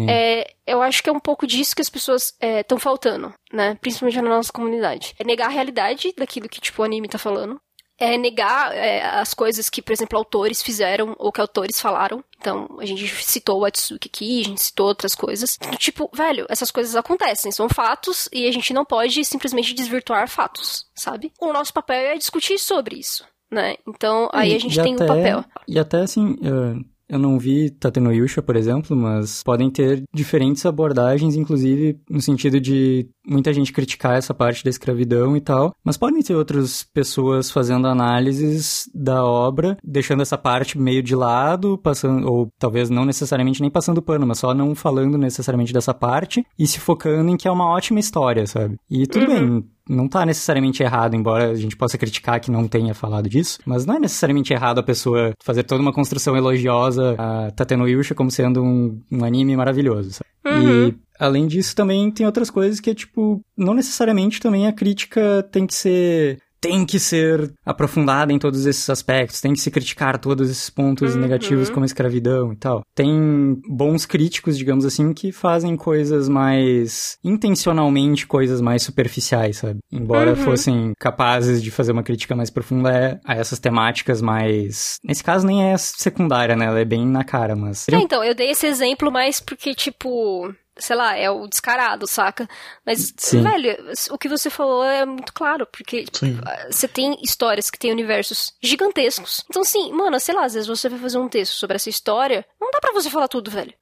[0.08, 3.76] é, eu acho que é um pouco disso que as pessoas estão é, faltando, né?
[3.78, 5.14] Principalmente na nossa comunidade.
[5.18, 7.60] É negar a realidade daquilo que, tipo, o anime tá falando
[7.98, 12.22] é negar é, as coisas que, por exemplo, autores fizeram ou que autores falaram.
[12.38, 15.58] Então, a gente citou o Atsuki aqui, a gente citou outras coisas.
[15.78, 20.86] Tipo, velho, essas coisas acontecem, são fatos e a gente não pode simplesmente desvirtuar fatos,
[20.94, 21.32] sabe?
[21.40, 23.76] O nosso papel é discutir sobre isso, né?
[23.86, 25.44] Então, aí a gente tem o um papel.
[25.66, 30.66] E até, assim, uh, Eu não vi Tateno Yusha, por exemplo, mas podem ter diferentes
[30.66, 35.96] abordagens, inclusive no sentido de muita gente criticar essa parte da escravidão e tal, mas
[35.96, 42.28] podem ter outras pessoas fazendo análises da obra, deixando essa parte meio de lado, passando
[42.30, 46.66] ou talvez não necessariamente nem passando pano, mas só não falando necessariamente dessa parte e
[46.66, 48.76] se focando em que é uma ótima história, sabe?
[48.90, 49.60] E tudo uhum.
[49.60, 53.58] bem, não tá necessariamente errado, embora a gente possa criticar que não tenha falado disso,
[53.64, 58.14] mas não é necessariamente errado a pessoa fazer toda uma construção elogiosa a Tateno Yusha
[58.14, 60.30] como sendo um, um anime maravilhoso, sabe?
[60.46, 60.88] Uhum.
[60.88, 65.42] E além disso também tem outras coisas que é tipo, não necessariamente também a crítica
[65.50, 70.18] tem que ser tem que ser aprofundada em todos esses aspectos, tem que se criticar
[70.18, 71.20] todos esses pontos uhum.
[71.20, 72.82] negativos como a escravidão e tal.
[72.94, 79.78] Tem bons críticos, digamos assim, que fazem coisas mais intencionalmente coisas mais superficiais, sabe?
[79.90, 80.36] Embora uhum.
[80.36, 85.70] fossem capazes de fazer uma crítica mais profunda a essas temáticas mais, nesse caso nem
[85.70, 86.66] é secundária, né?
[86.66, 90.52] Ela é bem na cara, mas É, então, eu dei esse exemplo mais porque tipo
[90.78, 92.48] sei lá, é o descarado, saca?
[92.84, 93.42] Mas, Sim.
[93.42, 93.76] velho,
[94.10, 96.26] o que você falou é muito claro, porque tipo,
[96.70, 99.44] você tem histórias que têm universos gigantescos.
[99.48, 102.46] Então, sim, mano, sei lá, às vezes você vai fazer um texto sobre essa história,
[102.60, 103.72] não dá para você falar tudo, velho.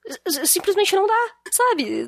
[0.45, 2.07] Simplesmente não dá, sabe?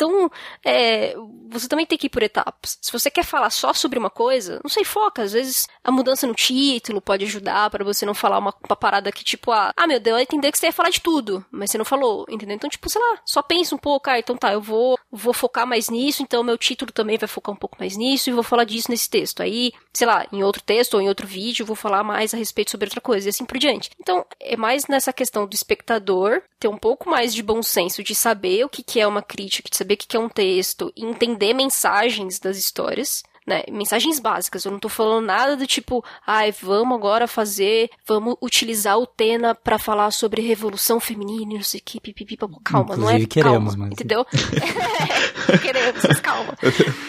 [0.00, 0.30] Então,
[0.64, 1.14] é,
[1.48, 2.78] você também tem que ir por etapas.
[2.80, 5.22] Se você quer falar só sobre uma coisa, não sei, foca.
[5.22, 9.10] Às vezes a mudança no título pode ajudar para você não falar uma, uma, parada
[9.10, 11.70] que, tipo, ah, ah, meu Deus, eu entender que você ia falar de tudo, mas
[11.70, 12.54] você não falou, entendeu?
[12.54, 15.66] Então, tipo, sei lá, só pensa um pouco, ah, então tá, eu vou, vou focar
[15.66, 18.64] mais nisso, então meu título também vai focar um pouco mais nisso e vou falar
[18.64, 19.42] disso nesse texto.
[19.42, 22.70] Aí, sei lá, em outro texto ou em outro vídeo, vou falar mais a respeito
[22.70, 23.90] sobre outra coisa e assim por diante.
[24.00, 28.14] Então, é mais nessa questão do espectador ter um pouco mais de bom senso, de
[28.14, 30.92] saber o que, que é uma crítica, de saber o que, que é um texto,
[30.94, 33.62] e entender mensagens das histórias né?
[33.70, 34.64] Mensagens básicas.
[34.64, 39.54] Eu não tô falando nada do tipo, ai, vamos agora fazer, vamos utilizar o Tena
[39.54, 43.26] para falar sobre revolução feminina e não sei o que, pipipi, calma, Inclusive, não é
[43.26, 43.92] queremos, calma, mas...
[43.92, 44.26] entendeu?
[45.60, 46.56] queremos, mas calma.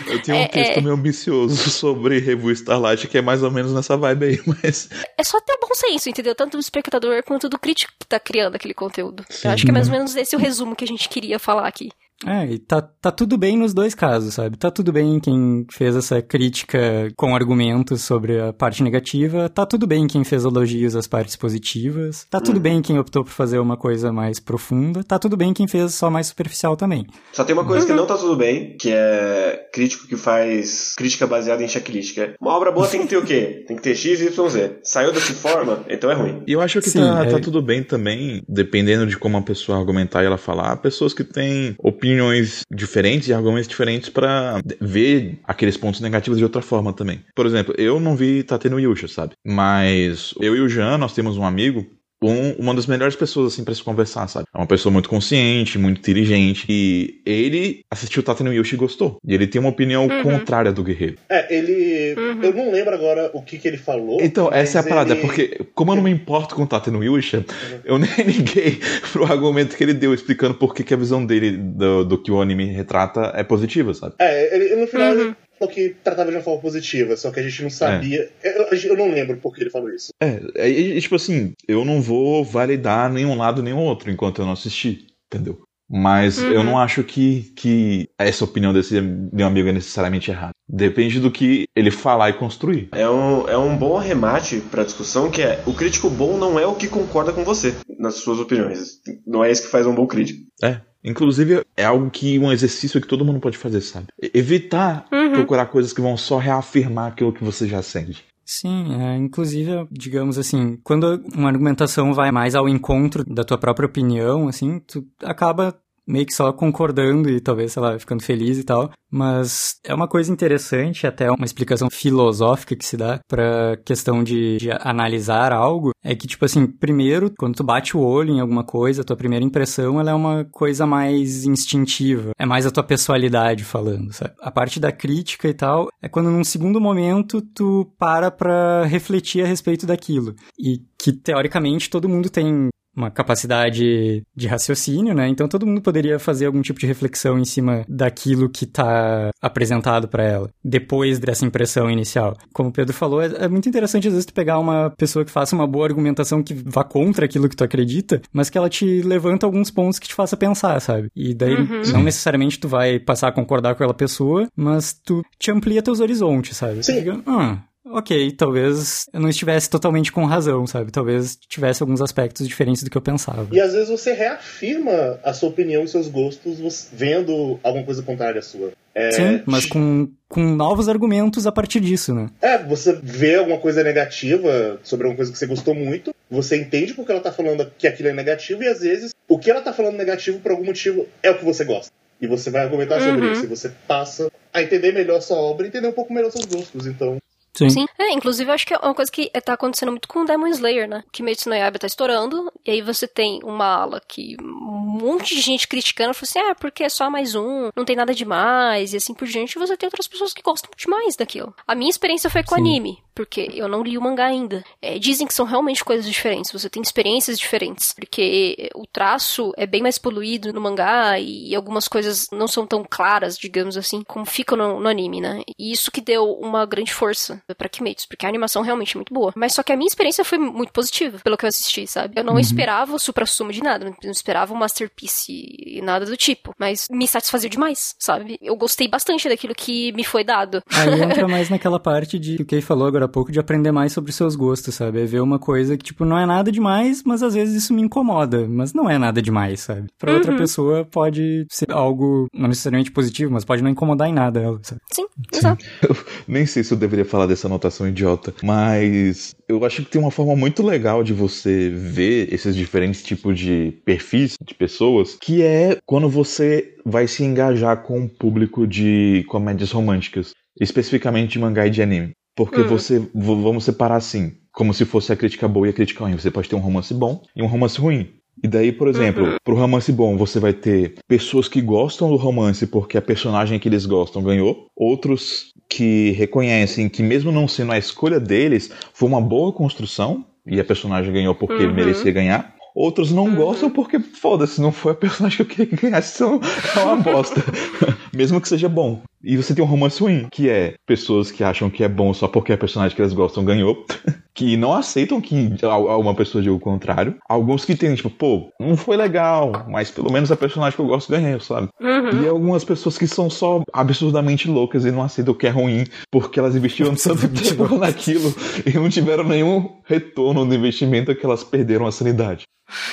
[0.07, 0.82] Eu, tenho um é, texto é...
[0.82, 4.89] meio ambicioso sobre Revue Starlight que é mais ou menos nessa vibe aí, mas...
[5.17, 6.34] É só ter um bom senso, entendeu?
[6.36, 9.25] Tanto do espectador quanto do crítico que tá criando aquele conteúdo.
[9.29, 9.47] Sim.
[9.47, 11.67] Eu acho que é mais ou menos esse o resumo que a gente queria falar
[11.67, 11.91] aqui.
[12.26, 14.57] É, e tá, tá tudo bem nos dois casos, sabe?
[14.57, 19.88] Tá tudo bem quem fez essa crítica com argumentos sobre a parte negativa, tá tudo
[19.88, 22.61] bem quem fez elogios às partes positivas, tá tudo hum.
[22.61, 26.09] bem quem optou por fazer uma coisa mais profunda, tá tudo bem quem fez só
[26.09, 27.05] mais superficial também.
[27.34, 31.26] Só tem uma coisa que não tá tudo bem, que é crítico que faz crítica
[31.26, 32.17] baseada em checklist.
[32.17, 33.63] É uma obra boa tem que ter o quê?
[33.67, 34.80] Tem que ter X, Y, Z.
[34.84, 36.43] Saiu dessa forma, então é ruim.
[36.45, 37.30] E eu acho que Sim, tá, é...
[37.32, 41.24] tá tudo bem também, dependendo de como a pessoa argumentar e ela falar, pessoas que
[41.24, 46.91] têm opinião opiniões diferentes e argumentos diferentes para ver aqueles pontos negativos de outra forma
[46.93, 47.24] também.
[47.34, 49.34] Por exemplo, eu não vi Tateno Yusha, sabe?
[49.45, 51.86] Mas eu e o Jean, nós temos um amigo
[52.24, 54.45] um, uma das melhores pessoas, assim, para se conversar, sabe?
[54.53, 56.65] É uma pessoa muito consciente, muito inteligente.
[56.69, 59.17] E ele assistiu Tata no Yoshi e gostou.
[59.26, 60.24] E ele tem uma opinião uhum.
[60.24, 61.17] contrária do Guerreiro.
[61.30, 62.15] É, ele.
[62.19, 62.43] Uhum.
[62.43, 64.19] Eu não lembro agora o que, que ele falou.
[64.22, 65.22] Então, essa é a parada, ele...
[65.22, 67.80] porque, como eu não me importo com o Tata no Yusha, uhum.
[67.84, 68.80] eu nem liguei
[69.11, 72.32] pro argumento que ele deu, explicando por que, que a visão dele do, do que
[72.32, 74.15] o anime retrata é positiva, sabe?
[74.19, 75.36] É, ele, no final ele uhum
[75.68, 78.30] que tratava de uma forma positiva, só que a gente não sabia.
[78.43, 78.59] É.
[78.59, 80.09] Eu, eu, não lembro por que ele falou isso.
[80.22, 84.53] É, é, tipo assim, eu não vou validar nenhum lado nem outro enquanto eu não
[84.53, 85.62] assistir, entendeu?
[85.93, 86.51] Mas uhum.
[86.51, 90.53] eu não acho que, que essa opinião desse meu amigo é necessariamente errada.
[90.68, 92.88] Depende do que ele falar e construir.
[92.93, 96.57] É um, é um bom arremate para a discussão que é o crítico bom não
[96.57, 99.01] é o que concorda com você nas suas opiniões.
[99.28, 100.39] Não é isso que faz um bom crítico.
[100.64, 100.80] É.
[101.04, 104.08] Inclusive, é algo que um exercício que todo mundo pode fazer, sabe?
[104.34, 105.34] Evitar uhum.
[105.34, 108.24] procurar coisas que vão só reafirmar aquilo que você já sente.
[108.45, 113.86] Sim, é, inclusive, digamos assim, quando uma argumentação vai mais ao encontro da tua própria
[113.86, 115.74] opinião, assim, tu acaba
[116.08, 118.91] meio que só concordando e talvez, sei lá, ficando feliz e tal.
[119.10, 124.58] Mas é uma coisa interessante, até uma explicação filosófica que se dá pra questão de,
[124.58, 128.64] de, analisar algo, é que, tipo assim, primeiro, quando tu bate o olho em alguma
[128.64, 132.84] coisa, a tua primeira impressão, ela é uma coisa mais instintiva, é mais a tua
[132.84, 134.34] pessoalidade falando, sabe?
[134.39, 139.43] A parte da crítica e tal, é quando num segundo momento tu para pra refletir
[139.43, 140.36] a respeito daquilo.
[140.58, 145.28] E que, teoricamente, todo mundo tem uma capacidade de raciocínio, né?
[145.28, 150.08] Então todo mundo poderia fazer algum tipo de reflexão em cima daquilo que está apresentado
[150.08, 152.36] para ela, depois dessa impressão inicial.
[152.54, 155.32] Como o Pedro falou, é, é, muito interessante às vezes tu pegar uma pessoa que
[155.32, 159.02] faça uma boa argumentação que vá contra aquilo que tu acredita, mas que ela te
[159.02, 161.10] levanta alguns pontos que te faça pensar, sabe?
[161.16, 161.82] E daí uhum.
[161.94, 166.00] não necessariamente tu vai passar a concordar com aquela pessoa, mas tu te amplia teus
[166.00, 166.84] horizontes, sabe?
[166.84, 166.96] Sim.
[166.96, 170.91] Diga, ah, ok, talvez eu não estivesse totalmente com razão, sabe?
[170.91, 173.47] Talvez tivesse alguns aspectos diferentes do que eu pensava.
[173.51, 178.39] E às vezes você reafirma a sua opinião e seus gostos vendo alguma coisa contrária
[178.39, 178.71] à sua.
[178.93, 182.29] É, Sim, mas com, com novos argumentos a partir disso, né?
[182.41, 186.93] É, você vê alguma coisa negativa sobre alguma coisa que você gostou muito, você entende
[186.93, 189.71] porque ela tá falando que aquilo é negativo, e às vezes o que ela tá
[189.71, 191.91] falando negativo por algum motivo é o que você gosta.
[192.19, 193.32] E você vai argumentar sobre Uhum.
[193.32, 196.29] isso, e você passa a entender melhor a sua obra e entender um pouco melhor
[196.29, 196.86] seus gostos.
[196.86, 197.17] Então,
[197.53, 197.69] Sim.
[197.69, 197.86] Sim.
[197.99, 200.87] É, inclusive eu acho que é uma coisa que tá acontecendo muito com Demon Slayer,
[200.87, 201.03] né?
[201.11, 205.41] Kimetsu no Yaiba tá estourando, e aí você tem uma ala que um monte de
[205.41, 208.97] gente criticando, falou assim, ah, porque é só mais um, não tem nada demais, e
[208.97, 211.53] assim por diante, e você tem outras pessoas que gostam demais daquilo.
[211.67, 212.61] A minha experiência foi com Sim.
[212.61, 214.63] anime, porque eu não li o mangá ainda.
[214.82, 219.66] É, dizem que são realmente coisas diferentes, você tem experiências diferentes, porque o traço é
[219.66, 224.25] bem mais poluído no mangá, e algumas coisas não são tão claras, digamos assim, como
[224.25, 225.42] ficam no, no anime, né?
[225.58, 229.13] E isso que deu uma grande força pra Kimetsu, porque a animação realmente é muito
[229.13, 229.33] boa.
[229.36, 232.13] Mas só que a minha experiência foi muito positiva, pelo que eu assisti, sabe?
[232.17, 236.54] Eu não esperava o supra-sumo de nada, não esperava um masterpiece e nada do tipo,
[236.58, 238.38] mas me satisfazia demais, sabe?
[238.42, 240.62] Eu gostei bastante daquilo que me foi dado.
[240.74, 243.71] Aí entra mais naquela parte de que o Kay falou agora há pouco, de aprender
[243.71, 245.01] mais sobre seus gostos, sabe?
[245.01, 247.82] É ver uma coisa que, tipo, não é nada demais, mas às vezes isso me
[247.82, 248.47] incomoda.
[248.47, 249.87] Mas não é nada demais, sabe?
[249.99, 250.37] Pra outra Uhum.
[250.37, 254.82] pessoa pode ser algo não necessariamente positivo, mas pode não incomodar em nada ela, sabe?
[254.91, 255.63] Sim, exato.
[256.28, 260.11] Nem sei se eu deveria falar dessa anotação idiota, mas eu acho que tem uma
[260.11, 265.78] forma muito legal de você ver esses diferentes tipos de perfis de pessoas, que é
[265.86, 271.69] quando você vai se engajar com o público de comédias românticas, especificamente de mangá e
[271.69, 272.11] de anime.
[272.36, 272.66] Porque Hum.
[272.67, 276.17] você, vamos separar assim, como se fosse a crítica boa e a crítica ruim.
[276.17, 278.09] Você pode ter um romance bom e um romance ruim.
[278.43, 282.66] E daí, por exemplo, pro romance bom, você vai ter pessoas que gostam do romance
[282.66, 287.78] porque a personagem que eles gostam ganhou, outros que reconhecem que mesmo não sendo a
[287.78, 291.74] escolha deles, foi uma boa construção e a personagem ganhou porque Uhum.
[291.74, 292.55] merecia ganhar.
[292.74, 296.39] Outros não gostam porque, foda-se, não foi a personagem que eu queria que ganhasse, então
[296.75, 297.41] é uma bosta.
[298.16, 299.01] Mesmo que seja bom.
[299.24, 302.28] E você tem um romance ruim, que é pessoas que acham que é bom só
[302.28, 303.86] porque a personagem que elas gostam ganhou,
[304.34, 307.16] que não aceitam que uma pessoa diga o contrário.
[307.30, 310.88] Alguns que tem, tipo, pô, não foi legal, mas pelo menos a personagem que eu
[310.88, 311.70] gosto ganhou, sabe?
[311.80, 312.24] Uhum.
[312.24, 315.86] E algumas pessoas que são só absurdamente loucas e não aceitam o que é ruim,
[316.10, 318.34] porque elas investiram tanto tempo naquilo
[318.66, 322.43] e não tiveram nenhum retorno do investimento que elas perderam a sanidade.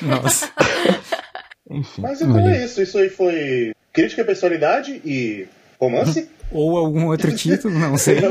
[0.02, 0.50] Nossa.
[1.70, 2.00] Enfim.
[2.00, 2.80] mas então é isso.
[2.80, 5.46] Isso aí foi crítica à personalidade e
[5.80, 6.28] romance.
[6.50, 8.18] Ou algum outro título, não sei.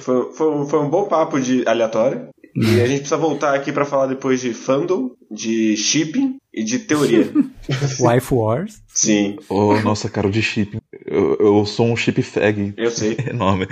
[0.00, 2.28] Foi, foi, um- foi um bom papo de aleatório.
[2.54, 6.78] E a gente precisa voltar aqui pra falar depois de fandom, de shipping e de
[6.80, 7.30] teoria.
[8.00, 8.82] Wife Wars.
[8.88, 10.78] Sim, Oh, nossa, cara, o de chip.
[11.04, 13.16] Eu, eu sou um chip fag eu sei.
[13.28, 13.66] enorme.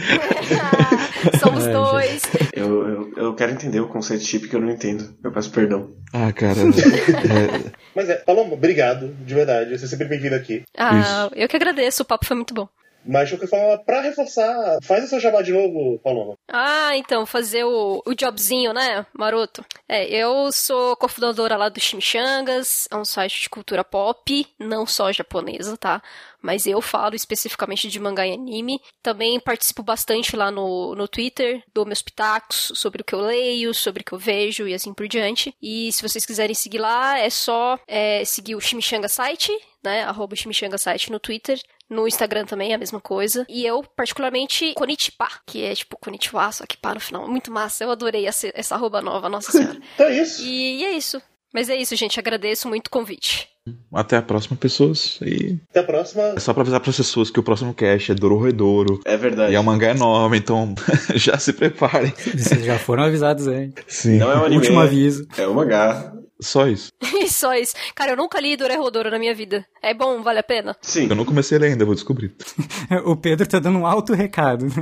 [1.43, 2.23] Somos É, dois.
[2.55, 5.15] Eu, eu, eu quero entender o conceito de chip que eu não entendo.
[5.23, 5.93] Eu peço perdão.
[6.13, 6.59] Ah, cara.
[6.61, 9.77] é, Mas é, Paloma, obrigado, de verdade.
[9.77, 10.63] Você é sempre bem-vindo aqui.
[10.77, 12.69] Ah, eu que agradeço, o papo foi muito bom.
[13.07, 16.37] Mas de qualquer forma, pra reforçar, faz o seu jabá de novo, Paloma.
[16.49, 19.65] Ah, então, fazer o, o jobzinho, né, maroto?
[19.89, 25.13] É, eu sou cofundadora lá do Chimichangas, é um site de cultura pop, não só
[25.13, 26.03] japonesa, tá?
[26.45, 28.79] Mas eu falo especificamente de mangá e anime.
[29.03, 33.73] Também participo bastante lá no, no Twitter, dou meus pitacos sobre o que eu leio,
[33.73, 35.55] sobre o que eu vejo e assim por diante.
[35.63, 39.51] E se vocês quiserem seguir lá, é só é, seguir o Chimichanga Site,
[39.83, 40.03] né?
[40.03, 41.59] Arroba Chimichanga Site no Twitter.
[41.91, 43.45] No Instagram também é a mesma coisa.
[43.49, 47.29] E eu, particularmente, Konnichiwa, que é tipo Konnichiwa, só que pá no final.
[47.29, 47.85] Muito massa.
[47.85, 49.79] Eu adorei essa, essa arroba nova, nossa senhora.
[49.95, 50.43] Então é isso.
[50.43, 51.21] E, e é isso.
[51.53, 52.19] Mas é isso, gente.
[52.19, 53.49] Agradeço muito o convite.
[53.93, 55.21] até a próxima, pessoas.
[55.23, 56.23] E Até a próxima.
[56.37, 58.99] é só pra avisar pras pessoas que o próximo cast é Dororedoro.
[59.05, 59.53] É verdade.
[59.53, 60.75] E é um mangá enorme, então
[61.15, 62.13] já se preparem.
[62.37, 63.85] Vocês já foram avisados antes.
[63.87, 64.19] Sim.
[64.19, 64.57] Não é um anime.
[64.57, 65.29] Último aviso.
[65.39, 66.13] É um mangá.
[66.41, 66.91] Só isso.
[67.25, 67.75] E só isso.
[67.95, 69.65] Cara, eu nunca li Dororedoro na minha vida.
[69.83, 70.21] É bom?
[70.23, 70.77] Vale a pena?
[70.83, 71.07] Sim.
[71.09, 72.35] Eu não comecei a ler ainda, vou descobrir.
[73.07, 74.67] O Pedro tá dando um alto recado.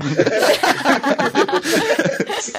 [2.40, 2.52] Sim.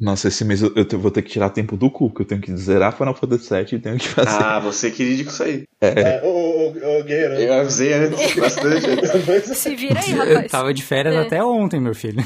[0.00, 2.40] Nossa, esse mês eu, eu vou ter que tirar tempo do cu, que eu tenho
[2.40, 4.30] que zerar Final Fantasy VII e tenho que fazer.
[4.42, 5.64] Ah, você queria com isso aí.
[5.80, 7.34] É, ô, ô, ô, ô, Guerreiro.
[7.34, 9.54] Eu avisei antes, bastante.
[9.54, 10.50] Se vira aí, rapaz.
[10.50, 11.18] Tava de férias É.
[11.20, 12.24] até ontem, meu filho.